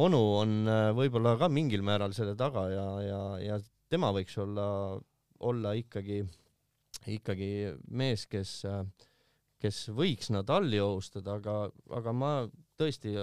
[0.02, 3.60] onu on äh, võib-olla ka mingil määral selle taga ja, ja, ja
[3.92, 4.66] tema võiks olla,
[5.44, 6.22] olla ikkagi,
[7.12, 7.52] ikkagi
[7.92, 8.82] mees, kes äh,
[9.62, 11.56] kes võiks Nadali ohustada, aga,
[11.94, 12.32] aga ma
[12.80, 13.14] tõesti,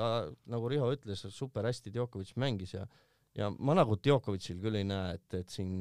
[0.49, 2.87] nagu Riho ütles, super hästi Djokovic mängis ja
[3.37, 5.73] ja ma nagu Djokovicil küll ei näe, et, et siin,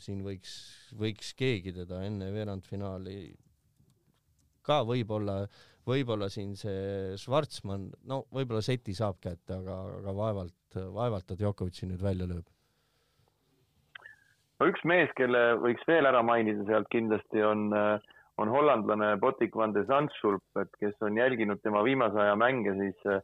[0.00, 0.52] siin võiks,
[0.98, 3.18] võiks keegi teda enne veerandfinaali
[4.66, 5.42] ka võib-olla,
[5.88, 11.90] võib-olla siin see Schwarzmann, no võib-olla seti saab kätte, aga, aga vaevalt, vaevalt ta Djokovic'i
[11.90, 12.46] nüüd välja lööb.
[14.60, 17.70] no üks mees, kelle võiks veel ära mainida sealt kindlasti on,
[18.40, 23.20] on hollandlane Botik van de Zandschulp, et kes on jälginud tema viimase aja mänge, siis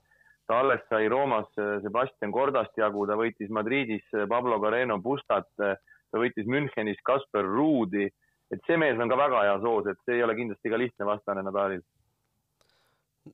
[0.47, 6.47] ta alles sai Roomas Sebastian Kordast jagu, ta võitis Madridis Pablo Carreno Bustat, ta võitis
[6.47, 8.07] Münchenis Kasper Ruudi
[8.55, 11.09] et see mees on ka väga hea soos, et see ei ole kindlasti ka lihtne
[11.09, 11.83] vastane Nadalil.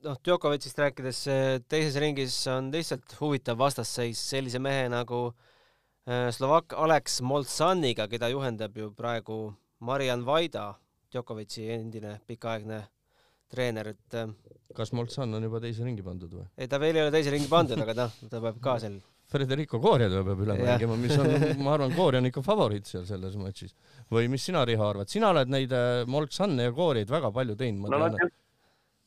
[0.02, 1.18] noh, Djokovicist rääkides,
[1.68, 5.26] teises ringis on lihtsalt huvitav vastasseis sellise mehe nagu
[6.08, 9.42] äh, Slovakk Alex Moltsaniga, keda juhendab ju praegu
[9.80, 10.72] Marian Vaida,
[11.12, 12.82] Djokovici endine pikaaegne
[13.52, 14.30] treener, et äh,
[14.76, 16.46] kas Moltsan on juba teise ringi pandud või?
[16.56, 19.00] ei, ta veel ei ole teise ringi pandud, aga noh, ta peab ka seal
[19.32, 21.30] Federico Coria ta peab üle mängima, mis on,
[21.64, 23.74] ma arvan, Coria on ikka favoriit seal selles matšis.
[24.12, 25.08] või mis sina, Riho, arvad?
[25.12, 28.18] sina oled neid äh, Molksanne ja Coriaid väga palju teinud, ma no, tean.
[28.20, 28.41] no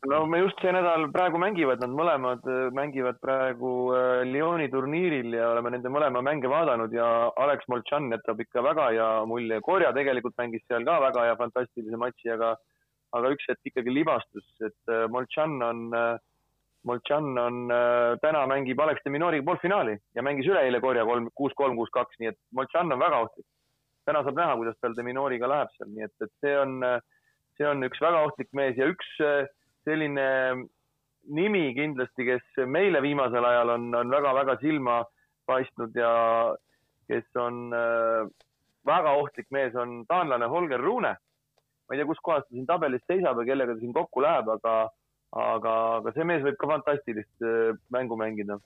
[0.05, 5.49] me just see nädal praegu mängivad, nad mõlemad äh, mängivad praegu äh, Lyoni turniiril ja
[5.53, 7.07] oleme nende mõlema mänge vaadanud ja
[7.41, 9.61] Alex Molchan jätab ikka väga hea mulje.
[9.65, 12.51] Coria tegelikult mängis seal ka väga hea fantastilise matši, aga,
[13.17, 16.13] aga üks hetk ikkagi libastus, et Molchan on äh,
[16.85, 21.53] Molchan on äh,, täna mängib Alex de Minoriga poolfinaali ja mängis üleeile korja kolm, kuus,
[21.57, 23.47] kolm, kuus, kaks, nii et Molchan on väga ohtlik.
[24.05, 26.75] täna saab näha, kuidas tal de Minoriga läheb seal, nii et, et see on,
[27.57, 29.47] see on üks väga ohtlik mees ja üks äh,
[29.85, 30.27] selline
[31.35, 34.99] nimi kindlasti, kes meile viimasel ajal on, on väga-väga silma
[35.49, 36.11] paistnud ja
[37.09, 38.27] kes on äh,
[38.85, 41.15] väga ohtlik mees, on taanlane Holger Rune.
[41.85, 44.47] ma ei tea, kus kohas ta siin tabelis seisab ja kellega ta siin kokku läheb,
[44.55, 44.77] aga
[45.35, 48.57] aga, aga see mees võib ka fantastilist äh, mängu mängida.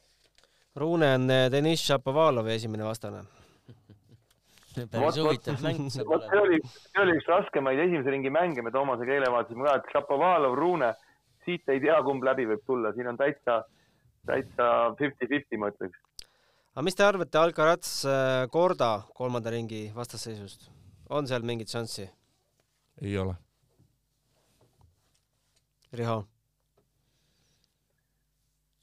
[0.80, 3.26] Rune on äh, Deniss Šapovalovi esimene vastane
[4.88, 6.30] päris huvitav mäng saab olema.
[6.30, 9.94] see oli, see oli üks raskemaid esimese ringi mänge, me Toomasega eile vaatasime ka, et
[9.94, 10.94] Šapovalov, Rune,
[11.50, 13.60] siit ei tea, kumb läbi võib tulla, siin on täitsa,
[14.30, 14.70] täitsa
[15.02, 16.00] fifty-fifty, ma ütleks.
[16.76, 20.70] aga mis te arvate Alcaraz äh, Korda kolmanda ringi vastasseisust?
[21.10, 22.10] on seal mingit šanssi?
[23.02, 23.34] ei ole.
[25.90, 26.22] Riho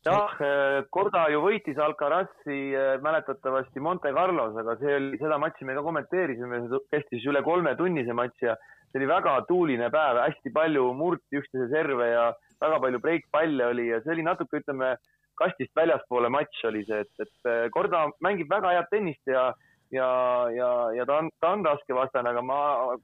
[0.07, 5.77] jah, Korda ju võitis Alcarazi eh, mäletatavasti Monte Carlos, aga see oli, seda matši me
[5.77, 8.57] ka kommenteerisime, see kestis üle kolmetunnise matš ja
[8.91, 12.27] see oli väga tuuline päev, hästi palju murti üksteise serve ja
[12.63, 14.95] väga palju breikpalle oli ja see oli natuke, ütleme,
[15.37, 19.51] kastist väljaspoole matš oli see, et, et eh, Korda mängib väga head tennist ja,
[19.93, 20.09] ja,
[20.55, 22.61] ja, ja ta on, ta on raske vastane, aga ma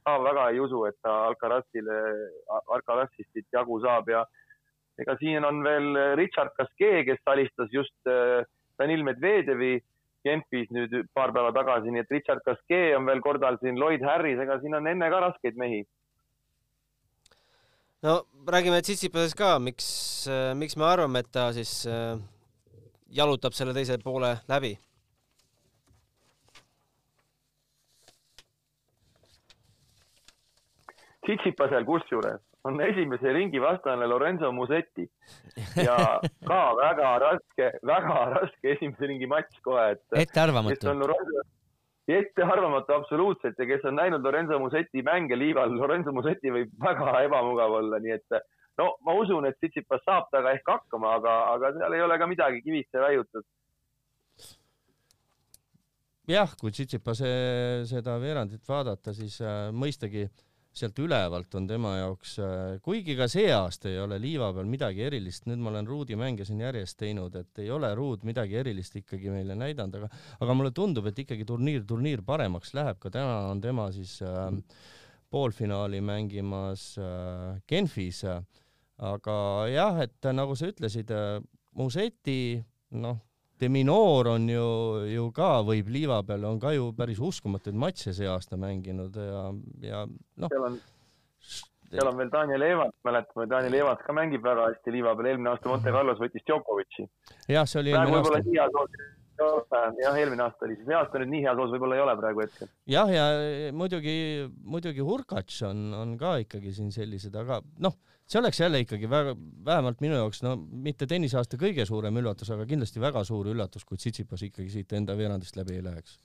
[0.07, 1.99] ka väga ei usu, et ta Alcarazile,
[2.63, 4.25] Alcarazist siit jagu saab ja
[5.01, 8.45] ega siin on veel äh, Richard Kaskee, kes alistas just äh,
[8.81, 9.79] Danil Medvedjevi
[10.23, 14.39] Genfis nüüd paar päeva tagasi, nii et Richard Kaskee on veel kordal siin, Lloyd Harris,
[14.39, 15.83] ega siin on enne ka raskeid mehi.
[18.03, 19.89] No räägime Tsitsipasest ka, miks,
[20.27, 21.87] äh, miks me arvame, et ta siis
[23.13, 24.77] jalutab selle teise poole läbi?
[31.23, 35.07] Tsitsipasel kusjuures on esimese ringi vastane Lorenzo Musetti
[35.87, 35.97] ja
[36.47, 40.05] ka väga raske, väga raske esimese ringi matš kohe, et.
[40.27, 40.95] ettearvamatu.
[42.09, 47.79] Ettearvamatu absoluutselt ja kes on näinud Lorenzo Musetti mänge liival, Lorenzo Musetti võib väga ebamugav
[47.79, 48.39] olla, nii et
[48.81, 52.31] no ma usun, et Tsitsipas saab temaga ehk hakkama, aga, aga seal ei ole ka
[52.31, 53.47] midagi kivisse raiutud.
[56.31, 57.29] Jah, kui Tsitsipase
[57.91, 63.27] seda veerandit vaadata, siis äh, mõistagi äh, sealt ülevalt on tema jaoks, äh, kuigi ka
[63.31, 66.99] see aasta ei ole liiva peal midagi erilist, nüüd ma olen Ruudi mänge siin järjest
[67.03, 70.11] teinud, et ei ole Ruud midagi erilist ikkagi meile näidanud, aga
[70.41, 74.49] aga mulle tundub, et ikkagi turniir, turniir paremaks läheb, ka täna on tema siis äh,
[75.33, 78.25] poolfinaali mängimas äh, Genfis.
[79.03, 79.35] Aga
[79.73, 81.41] jah, et nagu sa ütlesid äh,,
[81.75, 82.61] Museti
[83.01, 83.17] noh
[83.63, 84.67] De Minor on ju,
[85.07, 89.45] ju ka võib liiva peal, on ka ju päris uskumatuid matše see aasta mänginud ja,
[89.87, 90.01] ja
[90.43, 90.51] noh.
[91.93, 95.55] seal on veel Daniel Evans, mäletame, Daniel Evans ka mängib väga hästi liiva peal, eelmine
[95.55, 97.07] aasta Monte Carlos võttis Djokovic'i.
[97.55, 101.73] jah, see oli eelmine aasta jah, eelmine aasta oli, see aasta nüüd nii heas loos
[101.75, 102.71] võib-olla ei ole praegu hetkel.
[102.91, 103.27] jah, ja
[103.77, 104.15] muidugi,
[104.75, 107.97] muidugi Hurkacz on, on ka ikkagi siin sellised, aga noh,
[108.29, 109.35] see oleks jälle ikkagi väga,
[109.67, 114.01] vähemalt minu jaoks, no mitte tenniseaasta kõige suurem üllatus, aga kindlasti väga suur üllatus, kui
[114.01, 116.19] Tsitsipas ikkagi siit enda veerandist läbi ei läheks.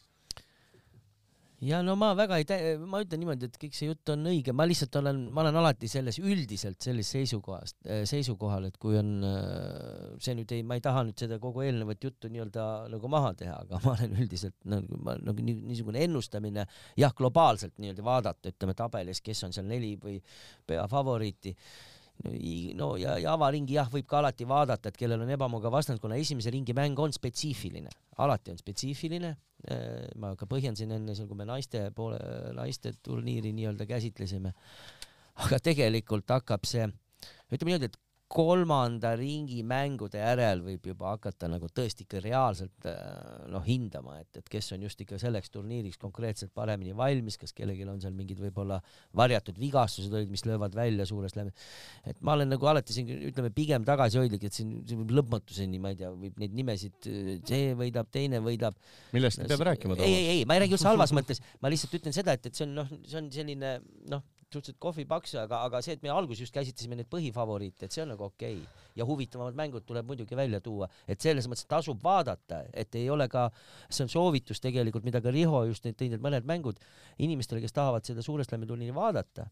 [1.66, 4.53] Ja no ma väga ei tä-, ma ütlen niimoodi, et kõik see jutt on õige,
[4.53, 7.80] ma lihtsalt olen, ma olen alati selles üldiselt selles seisukohast,
[8.10, 9.12] seisukohal, et kui on
[10.22, 13.58] see nüüd ei, ma ei taha nüüd seda kogu eelnevat juttu nii-öelda nagu maha teha,
[13.66, 16.68] aga ma olen üldiselt nagu, nagu niisugune ennustamine,
[16.99, 20.20] jah, globaalselt nii-öelda vaadata, ütleme tabelis, kes on seal neli või
[20.70, 21.55] peafavoriiti
[22.78, 26.18] no ja, ja avaringi jah, võib ka alati vaadata, et kellel on ebamugav vastanud, kuna
[26.20, 27.91] esimese ringi mäng on spetsiifiline,
[28.24, 29.36] alati on spetsiifiline.
[29.68, 32.20] Äh, ma ka põhjendasin enne seal, kui me naiste poole,
[32.57, 34.53] naiste turniiri nii-öelda käsitlesime.
[35.45, 36.86] aga tegelikult hakkab see,
[37.53, 37.97] ütleme niimoodi, et
[38.28, 42.97] kolmanda ringi mängude järel võib juba hakata nagu tõesti ikka reaalselt äh,
[43.53, 47.88] noh hindama, et, et kes on just ikka selleks turniiriks konkreetselt paremini valmis, kas kellelgi
[47.88, 48.82] on seal mingid võib-olla
[49.15, 51.55] varjatud vigastused olid, mis löövad välja suurest läbi.
[52.03, 55.95] et ma olen nagu alati siin ütleme pigem tagasihoidlik, et siin, siin võib lõpmatuseni, ma
[55.95, 57.11] ei tea, võib neid nimesid,
[57.47, 58.75] see võidab, teine võidab.
[59.15, 60.01] millest peab rääkima?
[60.01, 62.59] ei, ei, ei, ma ei räägi üldse halvas mõttes, ma lihtsalt ütlen seda, et, et
[62.59, 63.78] see on noh, see on selline
[64.11, 68.04] noh suhteliselt kohvipaks, aga, aga see, et me alguses just käsitlesime neid põhifavoriite, et see
[68.04, 68.86] on nagu okei okay.
[68.95, 73.28] ja huvitavamad mängud tuleb muidugi välja tuua, et selles mõttes tasub vaadata, et ei ole
[73.32, 73.50] ka,
[73.89, 76.80] see on soovitus tegelikult, mida ka Riho just tõi need mõned mängud
[77.20, 79.50] inimestele, kes tahavad seda suure slam'i turniiri vaadata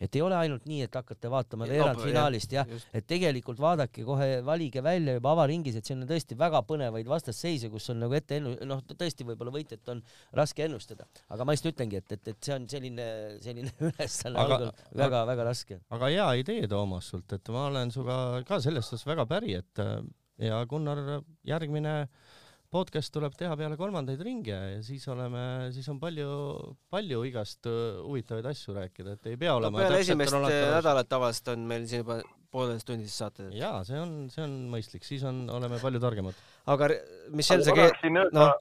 [0.00, 4.82] et ei ole ainult nii, et hakkate vaatama veerandfinaalist jah, et tegelikult vaadake kohe, valige
[4.84, 8.56] välja juba avaringis, et siin on tõesti väga põnevaid vastasseise, kus on nagu ette ennu-,
[8.68, 10.02] noh, tõesti võib-olla võitjat on
[10.40, 13.08] raske ennustada, aga ma lihtsalt ütlengi, et, et, et see on selline,
[13.44, 14.72] selline ülesanne algul.
[14.96, 15.80] Väga-väga raske.
[15.96, 19.84] aga hea idee, Toomas, sult, et ma olen sinuga ka selles suhtes väga päri, et
[20.40, 22.38] ja Gunnar, järgmine äh,
[22.70, 25.42] podcast tuleb teha peale kolmandaid ringe ja siis oleme,
[25.74, 26.28] siis on palju,
[26.92, 31.50] palju igast äh, huvitavaid asju rääkida, et ei pea olema no, peale esimest nädalat tavaliselt
[31.56, 32.20] on meil siin juba
[32.54, 33.50] pooleteisttunnised saated.
[33.58, 36.38] jaa, see on, see on mõistlik, siis on, oleme palju targemad.
[36.70, 36.92] aga
[37.34, 38.54] mis seal see keel-, noh.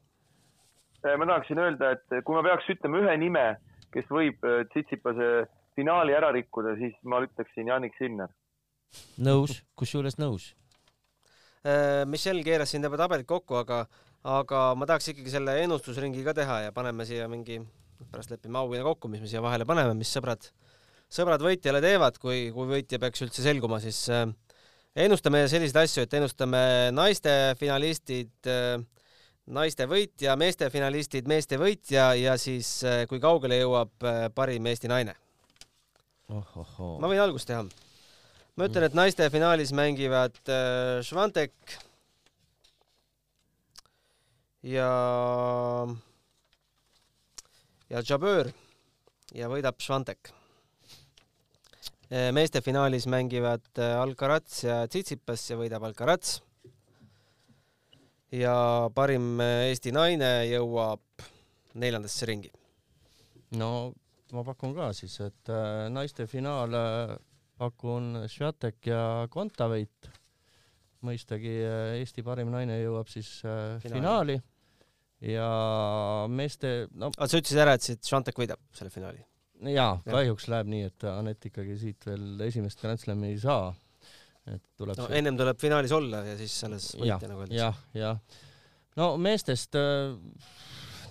[1.05, 3.47] ma tahaksin öelda, et kui ma peaks ütlema ühe nime,
[3.93, 5.31] kes võib äh, Tsitsipase
[5.77, 8.33] finaali ära rikkuda, siis ma ütleksin Janik Sinner.
[9.21, 10.55] nõus, kusjuures nõus
[11.67, 13.81] Äh, Michel keeras siin juba tabelid kokku, aga,
[14.23, 17.57] aga ma tahaks ikkagi selle ennustusringi ka teha ja paneme siia mingi,
[18.13, 20.47] pärast lepime auhinna kokku, mis me siia vahele paneme, mis sõbrad,
[21.11, 24.23] sõbrad võitjale teevad, kui, kui võitja peaks üldse selguma, siis äh,
[25.03, 26.61] ennustame selliseid asju, et ennustame
[26.95, 28.79] naiste finalistid äh,
[29.51, 32.69] naiste võitja, meeste finalistid, meeste võitja ja siis
[33.09, 34.07] kui kaugele jõuab
[34.37, 35.15] parim Eesti naine.
[37.01, 37.65] Ma võin algust teha
[38.59, 41.77] ma ütlen, et naiste finaalis mängivad äh, Švantek
[44.67, 44.89] ja
[47.87, 48.49] ja Jabeur
[49.31, 50.33] ja võidab Švantek.
[52.09, 56.41] Äh, meeste finaalis mängivad äh, Alcaraz ja Tsitsipas ja võidab Alcaraz.
[58.35, 61.23] ja parim äh, Eesti naine jõuab
[61.79, 62.51] neljandasse ringi.
[63.55, 63.93] no
[64.35, 65.49] ma pakun ka siis, et
[65.89, 66.75] naiste finaal
[67.59, 70.09] pakun Sviatek ja Kontaveit.
[71.05, 73.99] mõistagi äh, Eesti parim naine jõuab siis äh, finaali.
[73.99, 74.39] finaali
[75.19, 75.49] ja
[76.31, 79.23] meeste no aga sa ütlesid ära, et siit Sviatek võidab selle finaali?
[79.73, 83.73] jaa, kahjuks läheb nii, et Anett ikkagi siit veel esimest Grand Slami ei saa.
[84.47, 85.17] et tuleb no see...
[85.19, 87.59] ennem tuleb finaalis olla ja siis alles võita, nagu öeldakse.
[87.59, 88.39] jah, jah.
[88.99, 90.15] no meestest äh,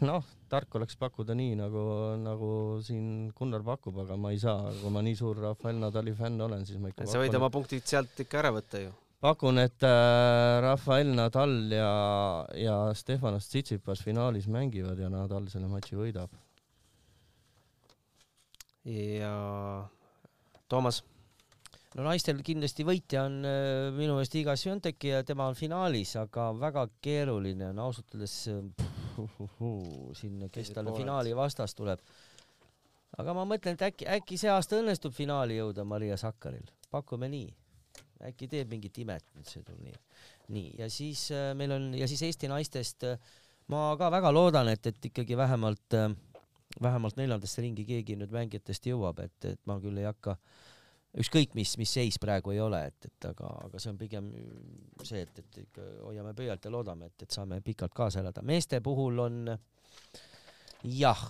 [0.09, 1.83] noh, tark oleks pakkuda nii, nagu,
[2.23, 2.51] nagu
[2.85, 6.65] siin Gunnar pakub, aga ma ei saa, kui ma nii suur Rafael Nadali fänn olen,
[6.69, 8.95] siis ma ikka sa võid oma punktid sealt ikka ära võtta ju.
[9.25, 11.93] pakun, et äh, Rafael Nadal ja,
[12.57, 16.35] ja Stefanos Tsitsipas finaalis mängivad ja Nadal selle matši võidab.
[18.89, 19.37] ja
[20.69, 21.03] Toomas
[21.97, 26.51] no naistel kindlasti võitja on äh, minu meelest Iga Swiatek ja tema on finaalis, aga
[26.57, 28.39] väga keeruline on ausalt öeldes
[30.19, 32.03] siin, kes talle finaali vastas tuleb.
[33.19, 37.49] aga ma mõtlen, et äkki, äkki see aasta õnnestub finaali jõuda Maria Sakkaril, pakume nii.
[38.29, 39.99] äkki teeb mingit imet nüüd see turniir.
[40.49, 43.19] nii, ja siis äh, meil on ja siis Eesti naistest äh,
[43.69, 46.11] ma ka väga loodan, et, et ikkagi vähemalt äh,,
[46.83, 50.69] vähemalt neljandasse ringi keegi nüüd mängijatest jõuab, et, et ma küll ei hakka äh,
[51.17, 54.31] ükskõik mis, mis seis praegu ei ole, et, et aga, aga see on pigem
[55.03, 58.45] see, et, et ikka hoiame pöialt ja loodame, et, et saame pikalt kaasa elada.
[58.45, 59.39] meeste puhul on
[60.85, 61.23] jah,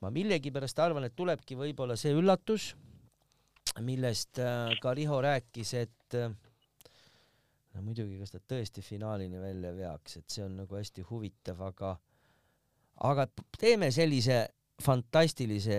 [0.00, 2.72] ma millegipärast arvan, et tulebki võib-olla see üllatus,
[3.86, 6.32] millest äh, ka Riho rääkis, et äh,
[7.74, 11.98] no muidugi, kas ta tõesti finaalini välja veaks, et see on nagu hästi huvitav, aga
[13.00, 13.24] aga
[13.56, 14.42] teeme sellise
[14.84, 15.78] fantastilise,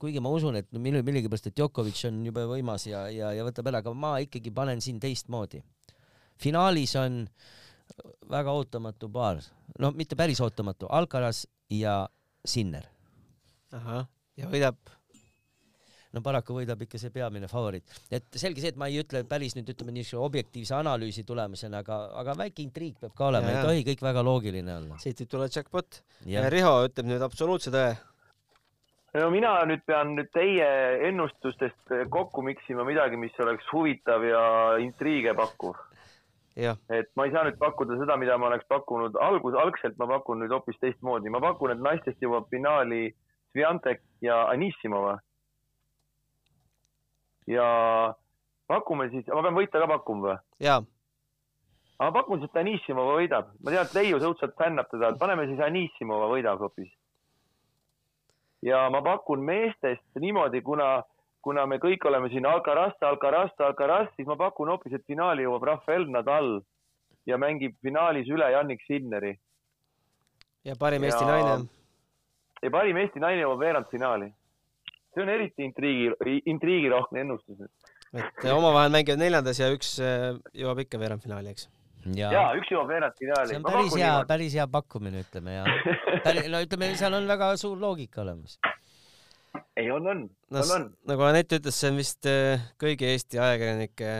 [0.00, 3.70] kuigi ma usun, et mille, millegipärast, et Djokovic on jube võimas ja, ja, ja võtab
[3.70, 5.62] ära, aga ma ikkagi panen siin teistmoodi.
[6.42, 7.24] finaalis on
[8.30, 9.40] väga ootamatu paar,
[9.78, 12.04] no mitte päris ootamatu, Alcaraz ja
[12.44, 12.84] Sinner.
[13.72, 14.06] ahah,
[14.36, 14.76] ja võidab
[16.16, 19.56] no paraku võidab ikka see peamine favoriit, et selge see, et ma ei ütle päris
[19.56, 23.86] nüüd ütleme niisuguse objektiivse analüüsi tulemusena, aga, aga väike intriig peab ka olema, ei tohi
[23.90, 25.00] kõik väga loogiline olla.
[25.02, 26.02] siit võib tulla jackpot.
[26.56, 27.90] Riho ütleb nüüd absoluutse tõe.
[29.16, 30.68] No mina nüüd pean nüüd teie
[31.08, 34.42] ennustustest kokku miksima midagi, mis oleks huvitav ja
[34.82, 35.76] intriige pakkuv.
[36.88, 40.40] et ma ei saa nüüd pakkuda seda, mida ma oleks pakkunud algus, algselt ma pakun
[40.42, 43.08] nüüd hoopis teistmoodi, ma pakun, et naistest jõuab finaali
[43.52, 45.16] Sviantek ja Anissimova
[47.46, 47.66] ja
[48.66, 50.36] pakume siis, ma pean võita ka pakkuma või?
[50.66, 50.80] jaa.
[52.00, 56.30] ma pakun, et Anissimova võidab, ma tean, et Leiu õudselt fännab teda, paneme siis Anissimova
[56.32, 56.90] võidab hoopis.
[58.66, 61.02] Ja ma pakun meestest niimoodi, kuna,
[61.44, 65.68] kuna me kõik oleme siin Alcaraz, Alcaraz, Alcaraz, siis ma pakun hoopis, et finaali jõuab
[65.70, 66.58] Rafael Nadal
[67.26, 69.36] ja mängib finaalis üle Jannik Sinneri.
[70.64, 71.30] ja parim Eesti ja...
[71.30, 71.70] naine.
[72.62, 74.32] ja parim Eesti naine jõuab veerandfinaali
[75.16, 76.10] see on eriti intriigi,
[76.52, 77.64] intriigirohke ennustus.
[78.12, 81.70] et omavahel mängivad neljandas ja üks äh, jõuab ikka veerandfinaali, eks?
[82.14, 83.50] Ja, ja, üks jõuab veerandfinaali.
[83.50, 85.64] see on päris hea, päris hea pakkumine, ütleme ja.
[86.52, 88.58] no ütleme, seal on väga suur loogika olemas.
[89.76, 90.88] ei, on, on no,, on, on.
[91.10, 94.14] nagu Anett ütles, see on vist äh, kõigi Eesti ajakirjanike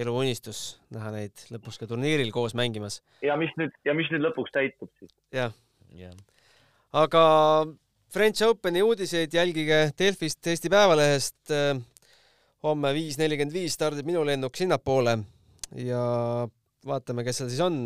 [0.00, 3.00] eluunistus näha neid lõpuks ka turniiril koos mängimas.
[3.26, 5.12] ja mis nüüd ja mis nüüd lõpuks täitub siis?
[5.34, 5.54] jah
[5.96, 6.12] ja..
[6.92, 7.22] aga
[8.10, 11.52] French Openi uudiseid jälgige Delfist, Eesti Päevalehest.
[12.62, 15.14] homme viis nelikümmend viis stardib minu lennuk sinnapoole
[15.78, 16.02] ja
[16.86, 17.80] vaatame, kes seal siis on.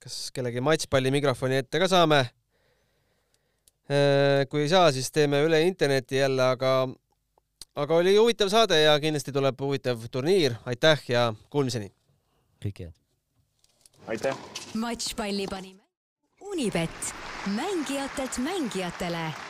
[0.00, 2.22] kas kellegi matšpalli mikrofoni ette ka saame?
[4.50, 6.88] kui ei saa, siis teeme üle interneti jälle, aga,
[7.74, 10.56] aga oli huvitav saade ja kindlasti tuleb huvitav turniir.
[10.64, 11.92] aitäh ja kuulmiseni.
[12.64, 12.96] kõike head.
[14.06, 14.36] aitäh.
[14.74, 15.80] matšpalli panime
[16.50, 17.14] Unibet,
[17.54, 19.49] mängijatelt mängijatele